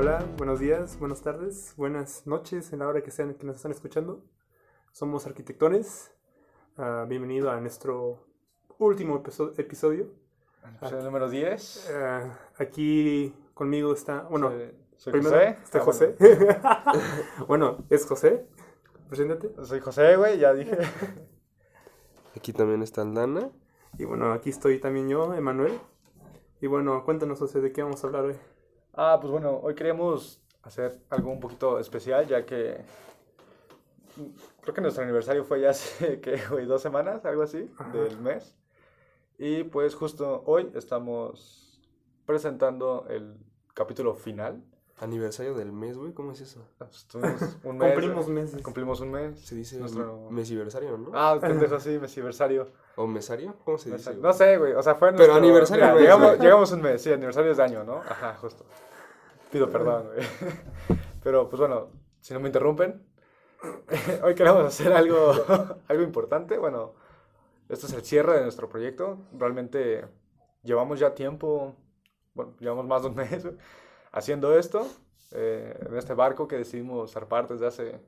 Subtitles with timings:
[0.00, 3.70] hola, buenos días, buenas tardes, buenas noches en la hora que sean que nos están
[3.72, 4.24] escuchando.
[4.92, 6.10] Somos arquitectones.
[6.78, 8.26] Ah, bienvenido a nuestro
[8.78, 10.06] último episo- episodio.
[10.80, 11.90] Episodio número 10.
[11.94, 15.48] Ah, aquí conmigo está, bueno, soy, soy primero José.
[15.62, 16.16] está Ah, José.
[17.46, 18.46] bueno, es José.
[19.08, 19.48] Preséntate.
[19.48, 20.78] bueno, soy José, güey, ya dije.
[22.36, 23.50] Aquí también está Aldana.
[23.98, 25.78] Y bueno, aquí estoy también yo, Emanuel.
[26.62, 28.36] Y bueno, cuéntanos, José, de qué vamos a hablar hoy.
[28.94, 32.84] Ah, pues bueno, hoy queríamos hacer algo un poquito especial, ya que
[34.60, 36.66] creo que nuestro aniversario fue ya hace, ¿qué, güey?
[36.66, 37.90] Dos semanas, algo así, Ajá.
[37.92, 38.56] del mes.
[39.38, 41.80] Y pues justo hoy estamos
[42.26, 43.36] presentando el
[43.74, 44.62] capítulo final.
[45.00, 46.12] Aniversario del mes, güey.
[46.12, 46.62] ¿Cómo es eso?
[46.90, 47.92] Estuvimos un mes.
[47.94, 48.62] Cumplimos meses.
[48.62, 49.40] Cumplimos un mes.
[49.40, 51.10] Se dice Nuestro- mesiversario, ¿no?
[51.14, 52.68] Ah, pendejo, sí, mesiversario.
[52.96, 53.54] ¿O mesario?
[53.64, 54.10] ¿Cómo se dice?
[54.10, 54.22] güey?
[54.22, 54.74] No sé, güey.
[54.74, 55.36] O sea, fue Pero nuestro...
[55.38, 56.40] aniversario Mira, no es, llegamos, güey.
[56.40, 57.96] llegamos un mes, sí, aniversario es de año, ¿no?
[58.00, 58.64] Ajá, justo.
[59.50, 60.26] Pido perdón, güey.
[61.22, 61.88] Pero, pues bueno,
[62.20, 63.02] si no me interrumpen,
[64.22, 65.32] hoy queremos hacer algo,
[65.88, 66.58] algo importante.
[66.58, 66.92] Bueno,
[67.70, 69.18] este es el cierre de nuestro proyecto.
[69.32, 70.04] Realmente
[70.62, 71.74] llevamos ya tiempo,
[72.34, 73.56] bueno, llevamos más de un mes güey,
[74.12, 74.86] haciendo esto,
[75.32, 78.00] eh, en este barco que decidimos zarpar desde hace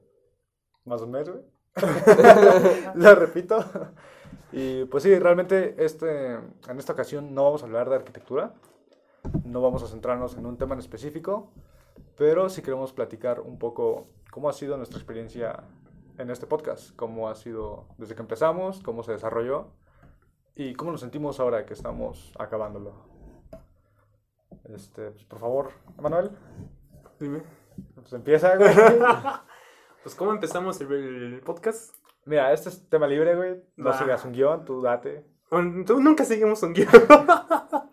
[0.84, 1.42] más de un mes, güey.
[2.94, 3.64] Lo repito.
[4.52, 8.54] Y pues sí, realmente este, en esta ocasión no vamos a hablar de arquitectura,
[9.44, 11.50] no vamos a centrarnos en un tema en específico,
[12.16, 15.64] pero sí queremos platicar un poco cómo ha sido nuestra experiencia
[16.18, 19.68] en este podcast, cómo ha sido desde que empezamos, cómo se desarrolló
[20.54, 23.11] y cómo nos sentimos ahora que estamos acabándolo.
[24.74, 25.70] Este, pues, por favor,
[26.00, 26.30] Manuel,
[27.18, 27.42] Dime.
[27.94, 28.74] pues empieza, güey.
[30.02, 31.94] Pues, ¿cómo empezamos el, el podcast?
[32.24, 33.62] Mira, este es tema libre, güey.
[33.76, 35.24] No sigas un guion, tú date.
[35.48, 36.90] Tú nunca seguimos un guion.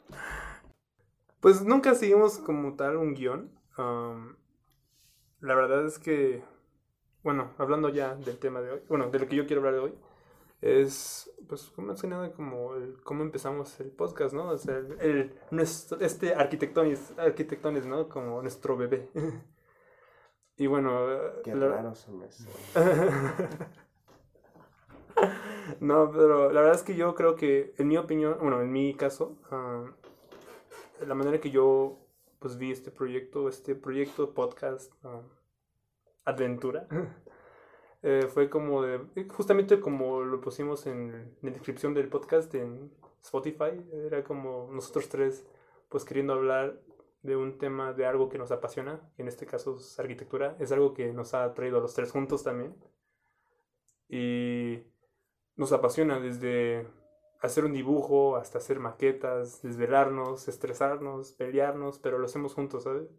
[1.39, 3.51] pues nunca seguimos como tal un guion.
[3.77, 6.43] La verdad es que,
[7.21, 9.79] bueno, hablando ya del tema de hoy, bueno, de lo que yo quiero hablar de
[9.79, 9.93] hoy,
[10.61, 14.49] es, pues, más que nada como el- cómo empezamos el podcast, ¿no?
[14.49, 18.09] O sea, el, el- nuestro, este arquitectones, arquitectones, ¿no?
[18.09, 19.09] Como nuestro bebé.
[20.57, 21.07] y bueno,
[21.43, 22.27] Qué la- raro se me.
[25.81, 28.95] No, pero la verdad es que yo creo que, en mi opinión, bueno, en mi
[28.95, 29.85] caso, ah,
[31.05, 31.99] la manera que yo
[32.39, 35.21] pues vi este proyecto, este proyecto podcast ah,
[36.25, 36.87] Aventura,
[38.01, 38.99] eh, fue como de,
[39.29, 45.45] justamente como lo pusimos en la descripción del podcast en Spotify, era como nosotros tres
[45.89, 46.79] pues queriendo hablar
[47.23, 50.93] de un tema, de algo que nos apasiona, en este caso es arquitectura, es algo
[50.93, 52.75] que nos ha traído a los tres juntos también.
[54.07, 54.83] Y
[55.55, 56.87] nos apasiona desde
[57.41, 63.09] hacer un dibujo hasta hacer maquetas, desvelarnos, estresarnos, pelearnos, pero lo hacemos juntos, ¿sabes?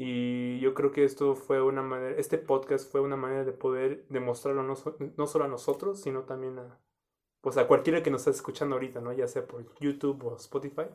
[0.00, 4.06] Y yo creo que esto fue una manera, este podcast fue una manera de poder
[4.08, 6.78] demostrarlo no, so- no solo a nosotros, sino también a,
[7.40, 9.12] pues a cualquiera que nos está escuchando ahorita, ¿no?
[9.12, 10.86] Ya sea por YouTube o Spotify.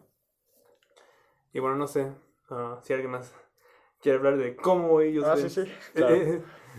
[1.52, 2.14] Y bueno, no sé
[2.50, 3.36] ah, si alguien más
[4.00, 5.72] quiere hablar de cómo ellos Ah, ven, sí, sí.
[5.94, 6.16] claro.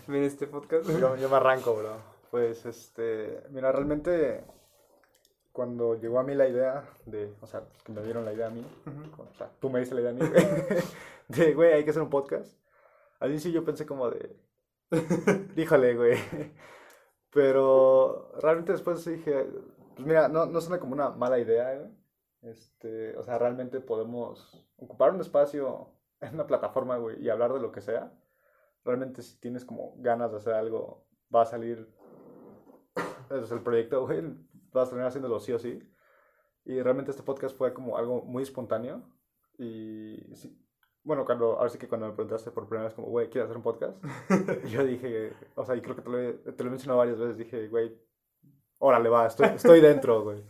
[0.06, 0.88] ven este podcast.
[0.88, 1.96] Yo, yo me arranco, bro.
[2.30, 4.44] Pues, este, mira, realmente
[5.54, 8.50] cuando llegó a mí la idea de, o sea, que me dieron la idea a
[8.50, 9.22] mí, Ujú.
[9.22, 10.44] o sea, tú me diste la idea a mí, güey,
[11.28, 12.58] de, güey, hay que hacer un podcast.
[13.20, 14.36] Al inicio yo pensé como de,
[15.56, 16.18] híjole, güey.
[17.30, 19.46] Pero realmente después dije,
[19.94, 21.90] pues mira, no, no suena como una mala idea, güey.
[22.42, 25.88] Este, o sea, realmente podemos ocupar un espacio
[26.20, 28.12] en una plataforma, güey, y hablar de lo que sea.
[28.84, 31.88] Realmente si tienes como ganas de hacer algo, va a salir,
[33.30, 34.20] es el proyecto, güey,
[34.74, 35.80] vas a terminar haciéndolo sí o sí.
[36.64, 39.02] Y realmente este podcast fue como algo muy espontáneo.
[39.58, 40.58] Y sí,
[41.02, 43.56] bueno, cuando, ahora sí que cuando me preguntaste por primera vez como, güey, ¿quieres hacer
[43.58, 44.02] un podcast?
[44.70, 47.18] yo dije, o sea, y creo que te lo, he- te lo he mencionado varias
[47.18, 47.96] veces, dije, güey,
[48.78, 50.44] órale, va, estoy, estoy dentro, güey.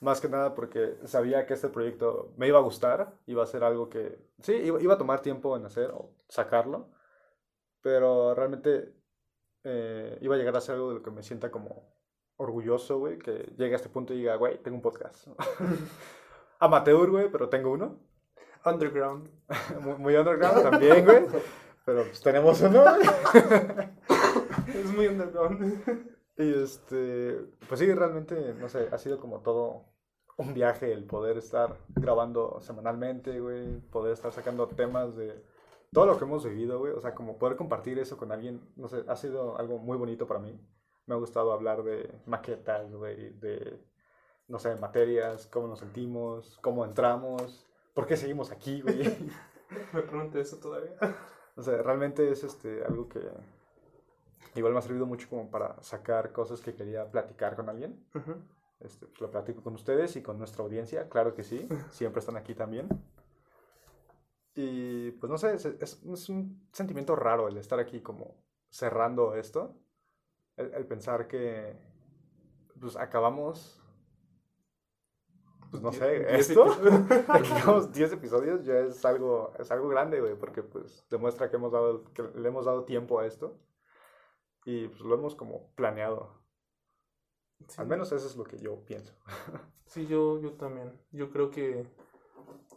[0.00, 3.62] Más que nada porque sabía que este proyecto me iba a gustar, iba a ser
[3.64, 6.90] algo que, sí, iba, iba a tomar tiempo en hacer o sacarlo,
[7.80, 8.94] pero realmente
[9.64, 11.94] eh, iba a llegar a ser algo de lo que me sienta como
[12.36, 15.28] orgulloso, güey, que llegue a este punto y diga, güey, tengo un podcast.
[16.58, 17.98] Amateur, güey, pero tengo uno.
[18.64, 19.28] Underground.
[19.80, 21.26] Muy, muy underground también, güey.
[21.84, 22.84] Pero pues tenemos uno.
[24.68, 26.14] Es muy underground.
[26.38, 29.92] Y este, pues sí, realmente, no sé, ha sido como todo
[30.36, 35.44] un viaje el poder estar grabando semanalmente, güey, poder estar sacando temas de
[35.92, 38.88] todo lo que hemos vivido, güey, o sea, como poder compartir eso con alguien, no
[38.88, 40.58] sé, ha sido algo muy bonito para mí.
[41.12, 43.78] Me ha gustado hablar de maquetas, güey, de,
[44.48, 48.98] no sé, materias, cómo nos sentimos, cómo entramos, por qué seguimos aquí, güey.
[49.92, 50.96] Me pregunté eso todavía.
[51.54, 53.20] O sea, realmente es este, algo que
[54.54, 58.02] igual me ha servido mucho como para sacar cosas que quería platicar con alguien.
[58.80, 62.38] Este, pues lo platico con ustedes y con nuestra audiencia, claro que sí, siempre están
[62.38, 62.88] aquí también.
[64.54, 68.34] Y pues no sé, es, es- es un sentimiento raro el estar aquí como
[68.70, 69.76] cerrando esto,
[70.62, 71.76] el, el pensar que
[72.80, 73.80] pues acabamos,
[75.70, 80.34] pues no sé, Diez esto, llevamos 10 episodios, ya es algo, es algo grande, güey,
[80.34, 83.56] porque pues demuestra que, hemos dado, que le hemos dado tiempo a esto
[84.64, 86.42] y pues lo hemos como planeado.
[87.68, 87.80] Sí.
[87.80, 89.14] Al menos eso es lo que yo pienso.
[89.84, 90.98] Sí, yo, yo también.
[91.10, 91.86] Yo creo que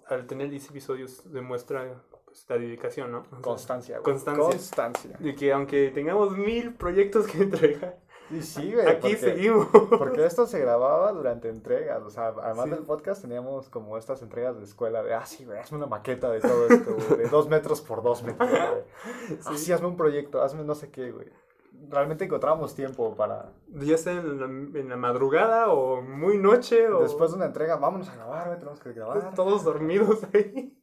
[0.07, 2.03] al tener 10 episodios demuestra
[2.49, 3.19] la dedicación, ¿no?
[3.19, 4.03] O sea, Constancia, güey.
[4.13, 4.43] Constancia.
[4.43, 5.17] Constancia.
[5.19, 7.97] De que aunque tengamos mil proyectos que entregar,
[8.31, 8.87] Y sí, güey.
[8.87, 9.67] aquí porque, seguimos.
[9.97, 12.01] Porque esto se grababa durante entregas.
[12.03, 12.71] O sea, además Sí.
[12.71, 16.29] del podcast teníamos como estas entregas de escuela de, ah, sí, güey, hazme una maqueta
[16.31, 19.57] de todo esto, güey, de dos metros por dos metros, güey.
[19.57, 21.27] Sí, hazme un proyecto, hazme no sé qué, güey.
[21.89, 24.45] Realmente encontrábamos tiempo para, Ya sea en la,
[24.79, 28.57] en la madrugada o muy noche o después de una entrega, vámonos a grabar, güey,
[28.57, 29.33] tenemos que grabar.
[29.35, 30.75] todos dormidos ahí.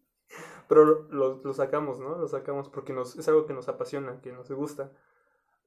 [0.69, 2.17] Pero lo, lo sacamos, ¿no?
[2.19, 4.91] Lo sacamos porque nos, es algo que nos apasiona, que nos gusta.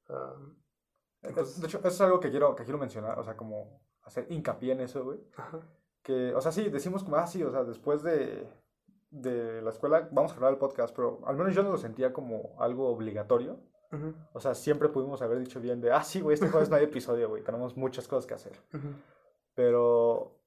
[0.08, 0.34] Ah,
[1.22, 4.26] Es- De hecho, eso es algo que quiero, que quiero mencionar, o sea, como hacer
[4.30, 5.18] hincapié en eso, güey.
[5.36, 5.60] ajá.
[6.02, 8.48] que, o sea, sí, decimos como, ah, sí, o sea, después de,
[9.10, 12.12] de la escuela vamos a grabar el podcast, pero al menos yo no lo sentía
[12.12, 13.58] como algo obligatorio.
[13.92, 16.76] Ujú, O sea, siempre pudimos haber dicho bien de, ah, sí, güey, este jueves no
[16.76, 18.52] hay episodio, güey, tenemos muchas cosas que hacer.
[18.72, 18.88] ujú.
[19.54, 20.38] Pero,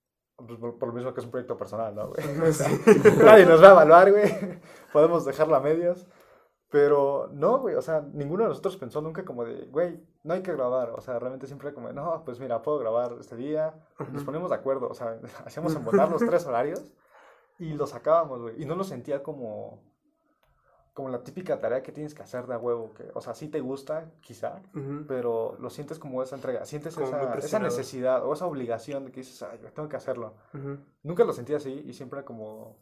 [0.48, 2.54] pues, por, por lo mismo que es un proyecto personal, ¿no, güey?
[2.54, 2.64] Sí.
[3.24, 4.60] Nadie nos va a evaluar, güey.
[4.92, 6.08] Podemos dejarla a medias.
[6.70, 10.44] Pero no, güey, o sea, ninguno de nosotros pensó nunca como de, güey, no hay
[10.44, 10.92] que grabar.
[10.92, 13.74] O sea, realmente siempre como, de, no, pues mira, puedo grabar este día.
[14.12, 16.92] Nos ponemos de acuerdo, o sea, hacíamos embonar los tres horarios
[17.58, 18.62] y los sacábamos, güey.
[18.62, 19.82] Y no lo sentía como,
[20.94, 22.94] como la típica tarea que tienes que hacer de a huevo.
[22.94, 24.62] Que, o sea, sí te gusta, quizá,
[25.08, 26.66] pero lo sientes como esa entrega.
[26.66, 30.34] Sientes esa, esa necesidad o esa obligación de que dices, ay, güey, tengo que hacerlo.
[31.04, 32.78] Nunca lo sentí así y siempre como,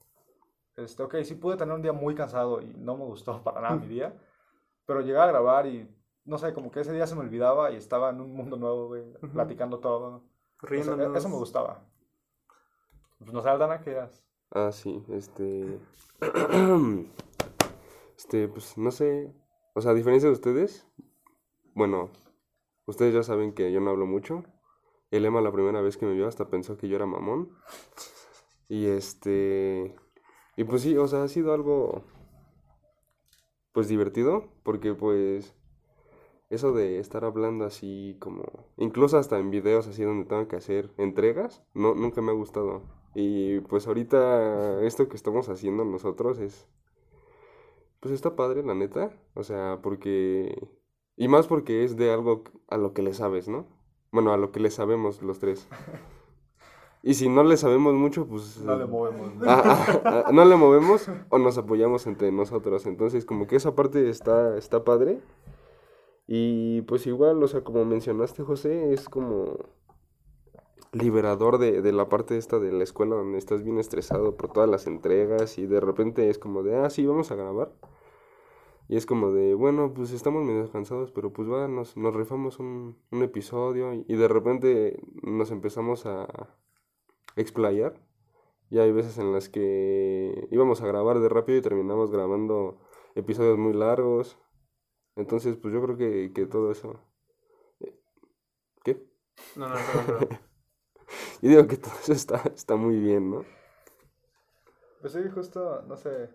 [0.75, 3.75] este, ok, sí pude tener un día muy cansado y no me gustó para nada
[3.75, 4.13] mi día,
[4.85, 5.87] pero llegué a grabar y,
[6.25, 8.87] no sé, como que ese día se me olvidaba y estaba en un mundo nuevo,
[8.87, 10.07] güey, platicando todo.
[10.07, 10.19] O
[10.61, 11.15] sea, Riéndonos.
[11.15, 11.83] eso me gustaba.
[13.19, 14.23] Pues no sé, Aldana, ¿qué eras?
[14.51, 15.79] Ah, sí, este.
[18.17, 19.33] este, pues no sé.
[19.75, 20.87] O sea, a diferencia de ustedes,
[21.75, 22.09] bueno,
[22.87, 24.43] ustedes ya saben que yo no hablo mucho.
[25.11, 27.51] El Emma la primera vez que me vio hasta pensó que yo era mamón.
[28.69, 29.95] Y este.
[30.57, 32.03] Y pues sí, o sea, ha sido algo.
[33.71, 35.53] Pues divertido, porque pues.
[36.49, 38.43] Eso de estar hablando así como.
[38.77, 42.81] Incluso hasta en videos así donde tengo que hacer entregas, no, nunca me ha gustado.
[43.15, 46.67] Y pues ahorita esto que estamos haciendo nosotros es.
[48.07, 49.11] Pues está padre, la neta.
[49.33, 50.69] O sea, porque.
[51.17, 53.67] Y más porque es de algo a lo que le sabes, ¿no?
[54.13, 55.67] Bueno, a lo que le sabemos los tres.
[57.03, 58.59] Y si no le sabemos mucho, pues.
[58.61, 59.35] No le movemos.
[59.35, 59.45] ¿no?
[59.45, 62.85] Ah, ah, no le movemos o nos apoyamos entre nosotros.
[62.85, 65.21] Entonces, como que esa parte está, está padre.
[66.25, 69.57] Y pues igual, o sea, como mencionaste, José, es como
[70.91, 74.69] liberador de, de la parte esta de la escuela donde estás bien estresado por todas
[74.69, 77.71] las entregas y de repente es como de, ah, sí, vamos a grabar.
[78.89, 82.59] Y es como de, bueno, pues estamos medio cansados, pero pues va, nos, nos rifamos
[82.59, 86.55] un, un episodio y, de repente nos empezamos a
[87.35, 88.01] explayar.
[88.69, 92.79] Y hay veces en las que íbamos a grabar de rápido y terminamos grabando
[93.15, 94.37] episodios muy largos.
[95.15, 97.01] Entonces, pues yo creo que, que todo eso...
[98.83, 99.05] ¿Qué?
[99.55, 100.39] No, no, perdón, perdón.
[101.41, 103.45] Yo digo que todo eso está, está muy bien, ¿no?
[105.01, 106.29] Pues sí, justo, no sé,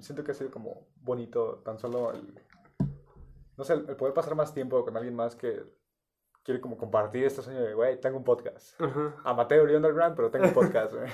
[0.00, 2.42] siento que ha sido como bonito tan solo el,
[3.56, 5.62] no sé, el poder pasar más tiempo con alguien más que
[6.42, 8.80] quiere como compartir este sueño de, güey, tengo un podcast.
[8.80, 9.16] Ajá.
[9.24, 11.10] Amateur y underground, pero tengo un podcast, güey.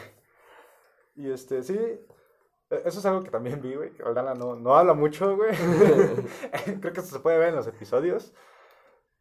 [1.17, 4.75] Y este, sí, e- eso es algo que también vi, güey, que Aldana no, no
[4.75, 5.53] habla mucho, güey.
[6.81, 8.33] Creo que eso se puede ver en los episodios.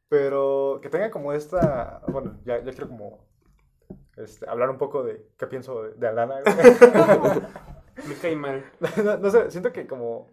[0.10, 3.25] Pero que tenga como esta, bueno, ya, ya quiero como
[4.23, 5.93] este, hablar un poco de qué pienso de,
[6.41, 7.41] güey.
[8.07, 8.65] Me cae mal.
[9.03, 10.27] no, no sé, siento que como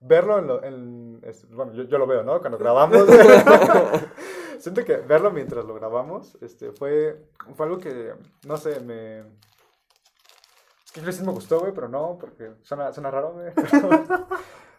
[0.00, 2.40] verlo en, lo- en- es- bueno, yo, yo lo veo, ¿no?
[2.40, 2.98] Cuando grabamos.
[4.58, 7.16] siento que verlo mientras lo grabamos, este, fue,
[7.54, 8.14] fue algo que,
[8.46, 9.20] no sé, me...
[10.84, 13.52] Es que sí me gustó, güey, pero no, porque suena, suena raro, güey.
[13.54, 14.26] pero-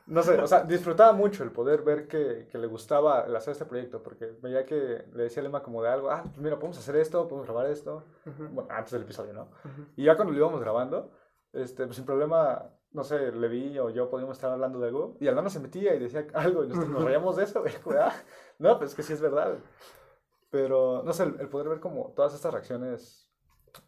[0.08, 3.52] no sé, o sea, disfrutaba mucho el poder ver que, que le gustaba el hacer
[3.52, 6.56] este proyecto, porque veía que le decía a Lema como de algo, ah, pues mira,
[6.56, 8.04] podemos hacer esto, podemos grabar esto.
[8.26, 9.50] Bueno, antes del episodio, ¿no?
[9.96, 11.12] Y ya cuando lo íbamos grabando,
[11.54, 15.18] este, pues sin problema no sé, le vi o yo podíamos estar hablando de algo
[15.20, 18.14] y Aldana se metía y decía algo y nos, nos reíamos de eso, como, ah,
[18.60, 19.58] no, pues es que sí es verdad.
[20.50, 23.30] Pero, no sé, el, el poder ver como todas estas reacciones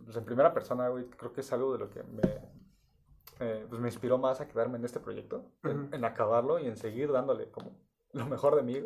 [0.03, 2.21] pues, en primera persona, güey, creo que es algo de lo que me,
[3.39, 7.11] eh, pues, me inspiró más a quedarme en este proyecto, en, acabarlo y en seguir
[7.11, 7.71] dándole como
[8.11, 8.83] lo mejor de mí.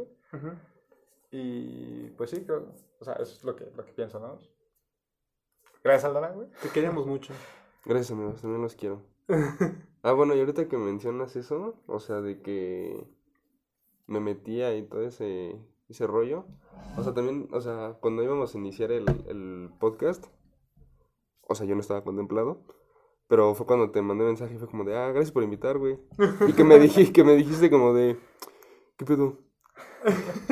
[1.31, 4.39] Y pues sí, creo, o sea, eso es lo que, lo que pienso, ¿no?
[5.83, 6.47] Gracias, Aldana, güey.
[6.61, 7.33] Te queremos mucho.
[7.85, 9.01] Gracias, amigos, también los quiero.
[10.05, 13.07] Ah, bueno, y ahorita que mencionas eso, o sea, de que
[14.05, 15.57] me metía y todo ese,
[15.87, 16.45] ese rollo,
[16.97, 20.25] o sea, también, o sea, cuando íbamos a iniciar el, el podcast,
[21.47, 22.65] o sea, yo no estaba contemplado,
[23.33, 25.97] pero fue cuando te mandé mensaje fue como de, ah, gracias por invitar, güey.
[26.47, 28.15] Y que me, dije, que me dijiste como de,
[28.95, 29.39] ¿qué pedo?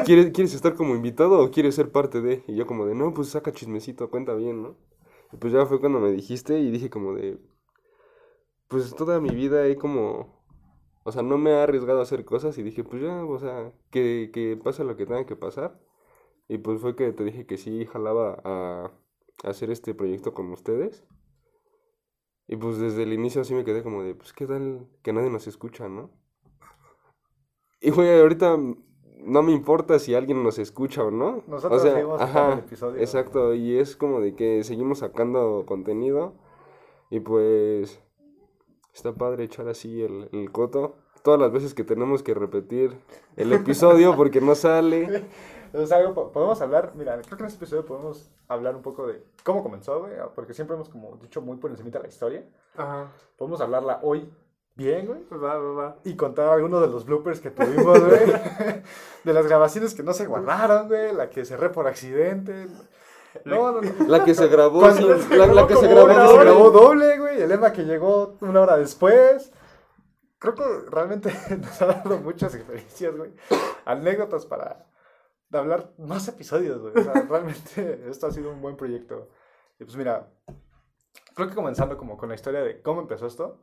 [0.03, 2.43] ¿Quieres, ¿Quieres estar como invitado o quieres ser parte de?
[2.47, 4.77] Y yo como de, no, pues saca chismecito, cuenta bien, ¿no?
[5.31, 7.37] Y pues ya fue cuando me dijiste y dije como de,
[8.67, 10.43] pues toda mi vida he como,
[11.03, 13.71] o sea, no me he arriesgado a hacer cosas y dije, pues ya, o sea,
[13.91, 15.79] que, que pase lo que tenga que pasar.
[16.47, 18.91] Y pues fue que te dije que sí, jalaba a
[19.43, 21.05] hacer este proyecto con ustedes.
[22.47, 25.29] Y pues desde el inicio así me quedé como de, pues qué tal que nadie
[25.29, 26.09] nos escucha, ¿no?
[27.79, 28.57] Y güey, ahorita
[29.23, 31.43] no me importa si alguien nos escucha o no.
[31.47, 33.01] Nosotros o sea, seguimos sacando el ajá, episodio.
[33.01, 36.33] exacto, y es como de que seguimos sacando contenido
[37.09, 38.01] y pues
[38.93, 40.95] está padre echar así el, el coto.
[41.23, 42.97] Todas las veces que tenemos que repetir
[43.35, 45.25] el episodio porque no sale.
[45.85, 49.07] Sea, algo, po- podemos hablar, mira, creo que en este episodio podemos hablar un poco
[49.07, 52.43] de cómo comenzó, güey, porque siempre hemos como dicho muy por encima la historia.
[52.75, 53.11] Ajá.
[53.37, 54.31] Podemos hablarla hoy
[54.75, 55.95] bien, güey, Va, va, va.
[56.03, 58.25] y contar algunos de los bloopers que tuvimos, güey,
[59.23, 62.67] de las grabaciones que no se guardaron, güey, la que cerré por accidente.
[63.45, 64.07] No, no, no.
[64.07, 67.71] La que se grabó, la, la que se grabó, hora, grabó doble, güey, el Emma
[67.71, 69.53] que llegó una hora después.
[70.37, 73.31] Creo que realmente nos ha dado muchas experiencias, güey.
[73.85, 74.85] Anécdotas para
[75.57, 76.93] hablar más episodios, güey.
[76.97, 79.29] O sea, realmente esto ha sido un buen proyecto.
[79.79, 80.29] Y pues mira,
[81.35, 83.59] creo que comenzando como con la historia de cómo empezó esto,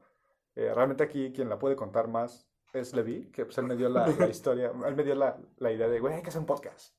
[0.54, 3.88] eh, realmente aquí quien la puede contar más es Levi, que pues él me dio
[3.88, 6.46] la, la historia, él me dio la, la idea de, güey, hay que hacer un
[6.46, 6.94] podcast.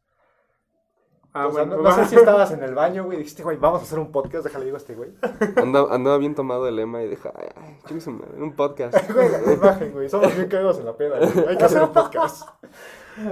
[1.32, 3.58] Ah, o sea, bueno, no, no sé si estabas en el baño, güey, dijiste, güey,
[3.58, 5.12] vamos a hacer un podcast, déjale digo a este güey.
[5.58, 9.12] andaba, andaba bien tomado el lema y deja, ay, ay, su madre, un podcast.
[9.12, 11.94] Güey, la imagen, güey, somos bien cagados en la peda, güey, hay que hacer un
[11.94, 12.50] podcast.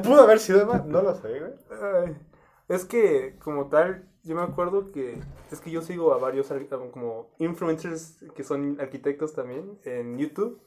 [0.03, 0.83] ¿Pudo haber sido Emma?
[0.85, 1.53] No lo sé, güey.
[1.81, 2.17] Ay,
[2.67, 5.19] Es que, como tal, yo me acuerdo que
[5.51, 10.61] es que yo sigo a varios ar- como influencers que son arquitectos también en YouTube.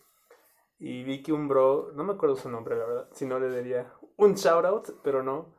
[0.78, 3.50] Y vi que un bro, no me acuerdo su nombre, la verdad, si no le
[3.50, 5.54] daría un shout out, pero no.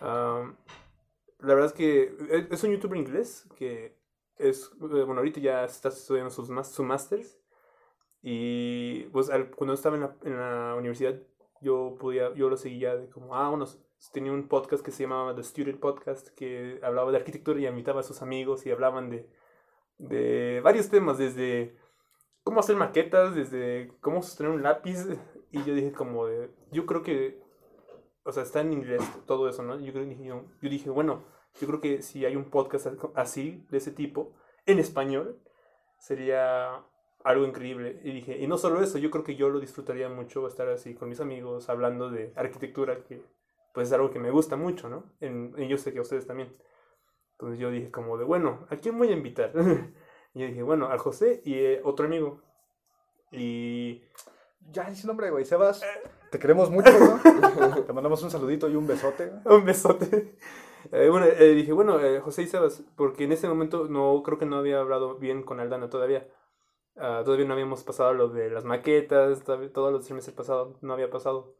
[0.00, 0.56] Am,
[1.38, 3.96] la verdad es que es- es un youtuber inglés que
[4.36, 7.40] es, eh, bueno, ahorita ya está estudiando sus, su masters.
[8.22, 11.18] Y pues al- cuando estaba en la, en la universidad,
[11.60, 13.66] yo podía, yo lo seguía de como, ah, bueno,
[14.12, 18.00] tenía un podcast que se llamaba The Student Podcast, que hablaba de arquitectura y invitaba
[18.00, 19.28] a sus amigos y hablaban de,
[19.98, 21.76] de varios temas, desde
[22.42, 25.06] cómo hacer maquetas, desde cómo sostener un lápiz.
[25.50, 27.42] Y yo dije como de, yo creo que,
[28.22, 29.80] o sea, está en inglés todo eso, ¿no?
[29.80, 31.24] Yo, yo, yo dije, bueno,
[31.58, 34.34] yo creo que si hay un podcast así, de ese tipo,
[34.66, 35.40] en español,
[35.96, 36.84] sería
[37.24, 38.00] algo increíble.
[38.04, 40.94] Y dije, y no solo eso, yo creo que yo lo disfrutaría mucho estar así
[40.94, 43.22] con mis amigos, hablando de arquitectura, que
[43.74, 45.04] pues es algo que me gusta mucho, ¿no?
[45.20, 46.56] En, y yo sé que a ustedes también.
[47.32, 49.52] Entonces yo dije como de, bueno, ¿a quién voy a invitar?
[50.34, 52.42] y yo dije, bueno, al José y eh, otro amigo.
[53.30, 54.02] Y
[54.72, 55.82] Ya dice nombre, güey, Sebas,
[56.30, 57.82] te queremos mucho, ¿no?
[57.86, 60.36] Te mandamos un saludito y un besote, un besote.
[60.92, 64.38] Eh, bueno, eh, dije, bueno, eh, José y Sebas, porque en ese momento no creo
[64.38, 66.26] que no había hablado bien con Aldana todavía.
[67.00, 70.92] Ah, todavía no habíamos pasado lo de las maquetas, todavía- todo del semestre pasado no
[70.92, 71.54] había pasado.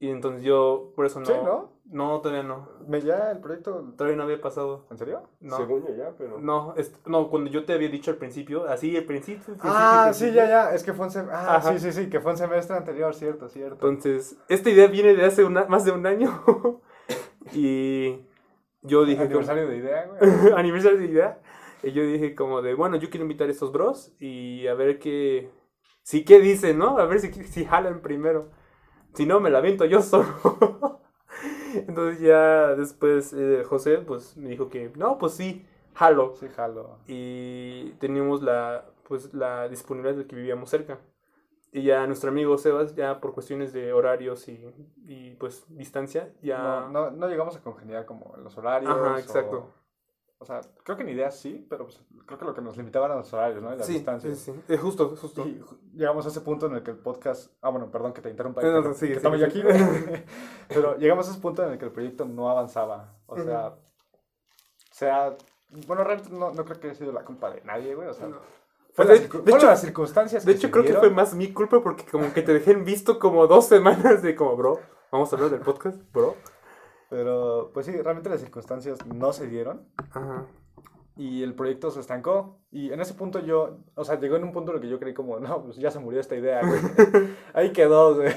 [0.00, 1.26] Y entonces yo, por eso no.
[1.26, 1.72] Sí, ¿no?
[1.86, 2.68] No, todavía no.
[2.88, 4.86] Me ya el proyecto, Todavía no había pasado.
[4.90, 5.22] ¿en serio?
[5.40, 5.56] No.
[5.56, 6.38] Según yo ya, pero...
[6.40, 9.54] No, es- no, cuando yo te había dicho al principio, así, el principio.
[9.54, 10.44] el principio, Ah, el sí, principio.
[10.44, 11.72] ya, ya, es que fue un semestre, ah, Ajá.
[11.72, 13.88] sí, sí, sí, que fue un semestre anterior, cierto, cierto.
[13.88, 16.42] Entonces, esta idea viene de hace una- más de un año.
[17.52, 18.18] y
[18.82, 19.22] yo dije.
[19.24, 20.52] Aniversario de idea, güey.
[20.54, 21.38] aniversario de idea.
[21.84, 24.98] Y yo dije como de, bueno, yo quiero invitar a estos bros y a ver
[24.98, 25.50] qué...
[26.02, 26.98] Sí, qué dicen, ¿no?
[26.98, 28.50] A ver si, si jalan primero.
[29.14, 31.00] Si no, me la aviento yo solo.
[31.74, 36.34] Entonces ya después eh, José pues me dijo que, no, pues sí, jalo.
[36.36, 36.98] Sí, jalo.
[37.06, 41.00] Y teníamos la, pues, la disponibilidad de que vivíamos cerca.
[41.72, 44.64] Y ya nuestro amigo Sebas, ya por cuestiones de horarios y,
[45.06, 46.58] y pues distancia, ya...
[46.58, 48.92] No, no, no llegamos a congeniar como los horarios.
[48.92, 49.58] Ajá, exacto.
[49.58, 49.83] o
[50.44, 53.18] sea, creo que en ideas sí, pero pues, creo que lo que nos limitaban eran
[53.18, 53.72] los horarios, ¿no?
[53.74, 54.38] Y las Sí, distancias.
[54.38, 54.60] sí, sí.
[54.68, 55.46] Eh, justo, justo.
[55.46, 55.62] Y
[55.94, 57.50] llegamos a ese punto en el que el podcast.
[57.62, 58.62] Ah, bueno, perdón que te interrumpa.
[58.62, 59.62] No, no, que- estamos yo aquí.
[60.68, 63.14] Pero llegamos a ese punto en el que el proyecto no avanzaba.
[63.26, 63.74] O sea,
[64.90, 65.36] sea.
[65.86, 68.08] Bueno, realmente no, no creo que haya sido la culpa de nadie, güey.
[68.08, 68.28] O sea,
[68.92, 70.44] fue De- las, hecho- las circunstancias.
[70.44, 73.18] De hecho, creo que fue más mi culpa porque como que te dejé en visto
[73.18, 74.78] como dos semanas de como, bro,
[75.10, 76.36] vamos a hablar del podcast, bro.
[77.10, 79.88] Pero, pues sí, realmente las circunstancias no se dieron.
[80.10, 80.46] Ajá.
[81.16, 82.60] y el proyecto se estancó.
[82.70, 84.98] Y en ese punto yo, o sea, llegó en un punto en el que yo
[84.98, 86.80] creí como, no, pues ya se murió esta idea, güey.
[87.54, 88.32] Ahí quedó, güey.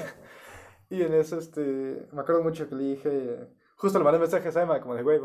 [0.90, 4.62] Y en eso, este, me acuerdo mucho que le dije, justo le mandé mensaje a
[4.62, 5.20] Emma, como de, güey,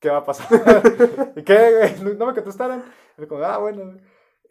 [0.00, 0.48] ¿qué va a pasar?
[1.36, 2.16] ¿Y qué, güey?
[2.16, 2.84] No, me contestaron.
[3.16, 3.96] Y como, ah, bueno.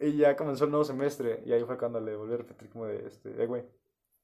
[0.00, 1.42] Y ya comenzó el nuevo semestre.
[1.44, 3.64] Y ahí fue cuando le volví a repetir como de, este, eh, güey,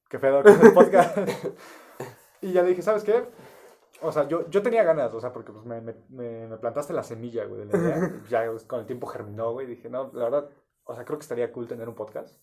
[0.09, 1.17] qué pedo con el podcast.
[2.41, 3.23] y ya le dije, ¿sabes qué?
[4.01, 7.03] O sea, yo, yo tenía ganas, o sea, porque pues me, me, me, plantaste la
[7.03, 8.21] semilla, güey, de la idea.
[8.29, 9.67] Ya pues, con el tiempo germinó, güey.
[9.67, 10.49] Dije, no, la verdad,
[10.83, 12.39] o sea, creo que estaría cool tener un podcast.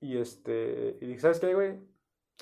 [0.00, 1.78] Y este, y dije, ¿sabes qué, güey?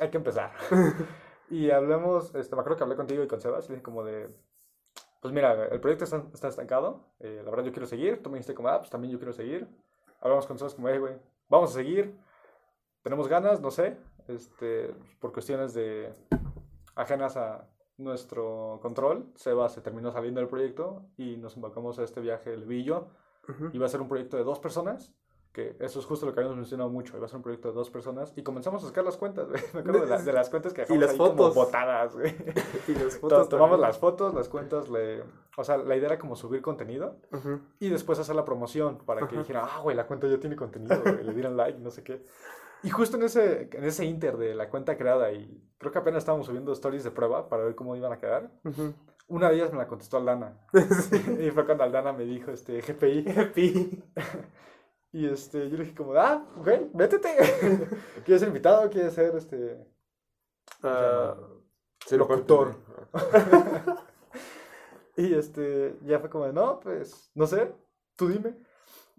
[0.00, 0.52] Hay que empezar.
[1.50, 4.34] y hablamos, este, me acuerdo que hablé contigo y con Sebas, y dije como de,
[5.20, 8.38] pues mira, el proyecto está, está estancado, eh, la verdad yo quiero seguir, tú me
[8.38, 9.68] dijiste como, ah, pues también yo quiero seguir.
[10.20, 12.18] Hablamos con Sebas como, hey, güey, vamos a seguir,
[13.02, 16.14] tenemos ganas, no sé, este, por cuestiones de
[16.94, 17.68] ajenas a
[18.00, 22.70] nuestro control, Sebas se terminó saliendo del proyecto y nos embarcamos a este viaje, el
[22.72, 23.08] y yo.
[23.48, 23.70] Ujú.
[23.72, 25.12] Iba a ser un proyecto de dos personas,
[25.52, 27.74] que eso es justo lo que habíamos mencionado mucho, iba a ser un proyecto de
[27.74, 29.60] dos personas y comenzamos a sacar las cuentas, güey.
[29.74, 32.34] Me acuerdo de, la- de las cuentas que Y dejamos las ahí como botadas, güey.
[32.88, 35.22] Y las To- fotos Tomamos las fotos, las cuentas, le...
[35.56, 37.16] o sea, la idea era como subir contenido
[37.80, 39.38] y después hacer la promoción para que Ajá.
[39.38, 42.24] dijeran, ah, güey, la cuenta ya tiene contenido, güey, le dieran like, no sé qué.
[42.82, 46.18] Y justo en ese, en ese inter de la cuenta creada y creo que apenas
[46.18, 48.50] estábamos subiendo stories de prueba para ver cómo iban a quedar,
[49.28, 50.58] una de ellas me la contestó Aldana.
[51.40, 53.30] y fue cuando Aldana me dijo, este, GPI.
[53.38, 54.04] Happy.
[55.12, 57.34] Y este, yo le dije como, ah, ok, métete.
[58.24, 58.88] ¿Quieres ser invitado?
[58.88, 59.76] ¿Quieres ser, este,
[60.82, 61.36] Ah,
[62.06, 62.74] Ser Locutor.
[65.16, 67.74] Y este, ya fue como, no, pues, no sé,
[68.16, 68.56] tú dime.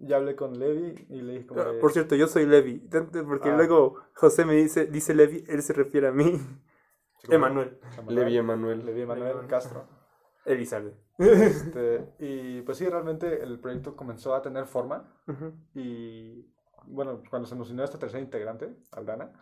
[0.04, 2.78] Ya hablé con Levi y le dije como, de, por cierto, yo soy Levi.
[3.26, 3.56] Porque Ah.
[3.56, 6.40] luego José me dice, dice Levi, él se refiere a mí.
[7.28, 7.78] Emanuel.
[8.08, 8.84] Levi Emanuel.
[8.84, 9.46] Levi Emanuel.
[9.46, 9.86] Castro.
[10.44, 10.94] Elizabeth.
[11.18, 15.08] Este, y pues sí, realmente el proyecto comenzó a tener forma.
[15.28, 15.52] Ujú.
[15.74, 16.52] Y
[16.86, 19.32] bueno, cuando se nos unió esta tercera integrante, Aldana,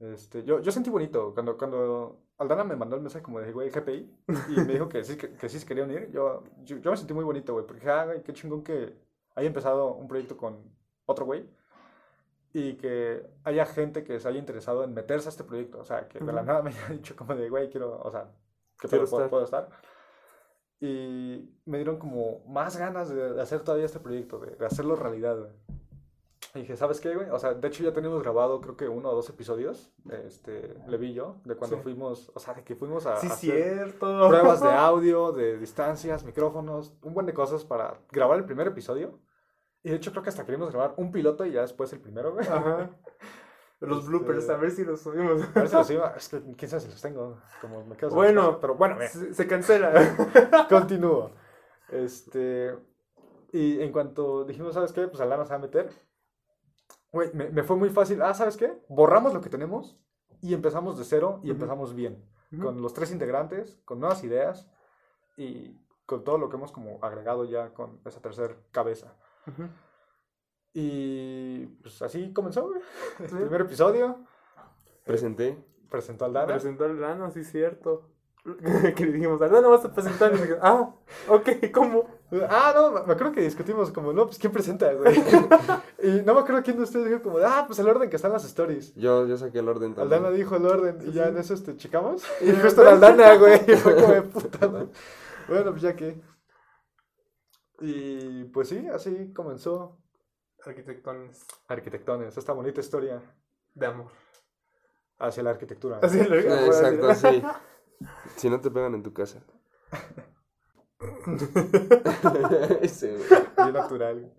[0.00, 1.32] este, yo, yo sentí bonito.
[1.34, 4.10] Cuando, cuando Aldana me mandó el mensaje como de, güey, GPI,
[4.56, 6.96] y me dijo que sí, que, que sí se quería unir, yo, yo, yo me
[6.96, 8.96] sentí muy bonito, güey, porque dije, ah, güey, qué chingón que
[9.38, 10.62] haya empezado un proyecto con
[11.06, 11.48] otro güey
[12.52, 15.78] y que haya gente que se haya interesado en meterse a este proyecto.
[15.78, 16.46] O sea, que de la Ujú.
[16.46, 18.30] nada me haya dicho como de, güey, quiero, o sea,
[18.80, 19.28] que puedo, estar.
[19.30, 19.68] puedo estar.
[20.80, 24.94] Y me dieron como más ganas de, de hacer todavía este proyecto, de, de hacerlo
[24.96, 25.50] realidad, güey.
[26.54, 27.28] Y dije, ¿sabes qué, güey?
[27.30, 29.92] O sea, de hecho ya tenemos grabado creo que uno o dos episodios,
[30.24, 31.82] este, Levi y yo, de cuando Sí.
[31.82, 34.28] fuimos, o sea, de que fuimos a, Sí, a hacer cierto.
[34.28, 39.18] pruebas de audio, de distancias, micrófonos, un buen de cosas para grabar el primer episodio.
[39.88, 42.34] Y de hecho creo que hasta queríamos grabar un piloto y ya después el primero,
[42.34, 42.46] güey.
[42.46, 42.90] Ajá.
[43.80, 45.40] Los Este- bloopers, a ver si los subimos.
[45.54, 48.10] A ver si los iba, es que quién sabe si los tengo, como me quedo
[48.10, 48.58] Bueno.
[48.60, 48.96] pero bueno.
[49.08, 49.94] Se, se cancela.
[50.68, 51.30] Continúo.
[51.88, 52.76] Este.
[53.52, 55.08] Y en cuanto dijimos, ¿sabes qué?
[55.08, 55.88] Pues Alana se va a meter.
[57.12, 58.20] Güey, me, me fue muy fácil.
[58.20, 58.78] Ah, ¿sabes qué?
[58.88, 59.98] Borramos lo que tenemos
[60.42, 61.52] y empezamos de cero y Ujú.
[61.52, 62.28] empezamos bien.
[62.52, 62.64] Ujú.
[62.64, 64.68] Con los tres integrantes, con nuevas ideas
[65.38, 69.16] y con todo lo que hemos como agregado ya con esa tercera cabeza.
[70.74, 72.80] Y pues así comenzó, güey.
[73.20, 73.34] El Sí.
[73.36, 74.18] primer episodio.
[75.04, 75.58] Presenté.
[75.90, 76.46] Presentó Aldana.
[76.46, 78.10] Presentó al Lano, sí, cierto.
[78.96, 80.32] que le dijimos, al Lano vas a presentar.
[80.34, 80.90] Y dije, ah,
[81.28, 82.06] ok, ¿cómo?
[82.48, 85.16] Ah, no, me acuerdo que discutimos como, no, pues ¿quién presenta, güey?
[86.02, 88.32] y no me acuerdo quién de ustedes dijo como, ah, pues el orden que están
[88.32, 88.94] las stories.
[88.94, 90.20] Yo, yo saqué el orden también.
[90.22, 91.28] Aldana dijo el orden y ya Sí.
[91.30, 92.22] en eso este, checamos.
[92.42, 93.62] Y justo era Aldana, güey.
[93.66, 94.66] Y fue como de puta.
[95.48, 96.20] Bueno, pues ya que.
[97.80, 99.98] Y pues sí, así comenzó
[100.64, 103.22] Arquitectones Arquitectones, esta bonita historia
[103.74, 104.10] de amor.
[105.18, 106.00] hacia la arquitectura.
[106.02, 107.42] Así lo Eh, Exacto, sí.
[108.36, 109.42] Si no te pegan en tu casa.
[113.56, 114.32] Bien natural.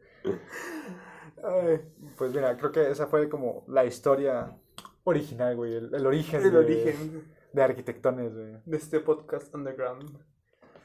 [1.44, 1.82] Ay,
[2.18, 4.58] Pues mira, creo que esa fue como la historia
[5.04, 5.76] original, güey.
[5.76, 6.42] El, el origen.
[6.44, 8.58] el de- origen De Arquitectones, güey.
[8.66, 10.18] de este podcast underground.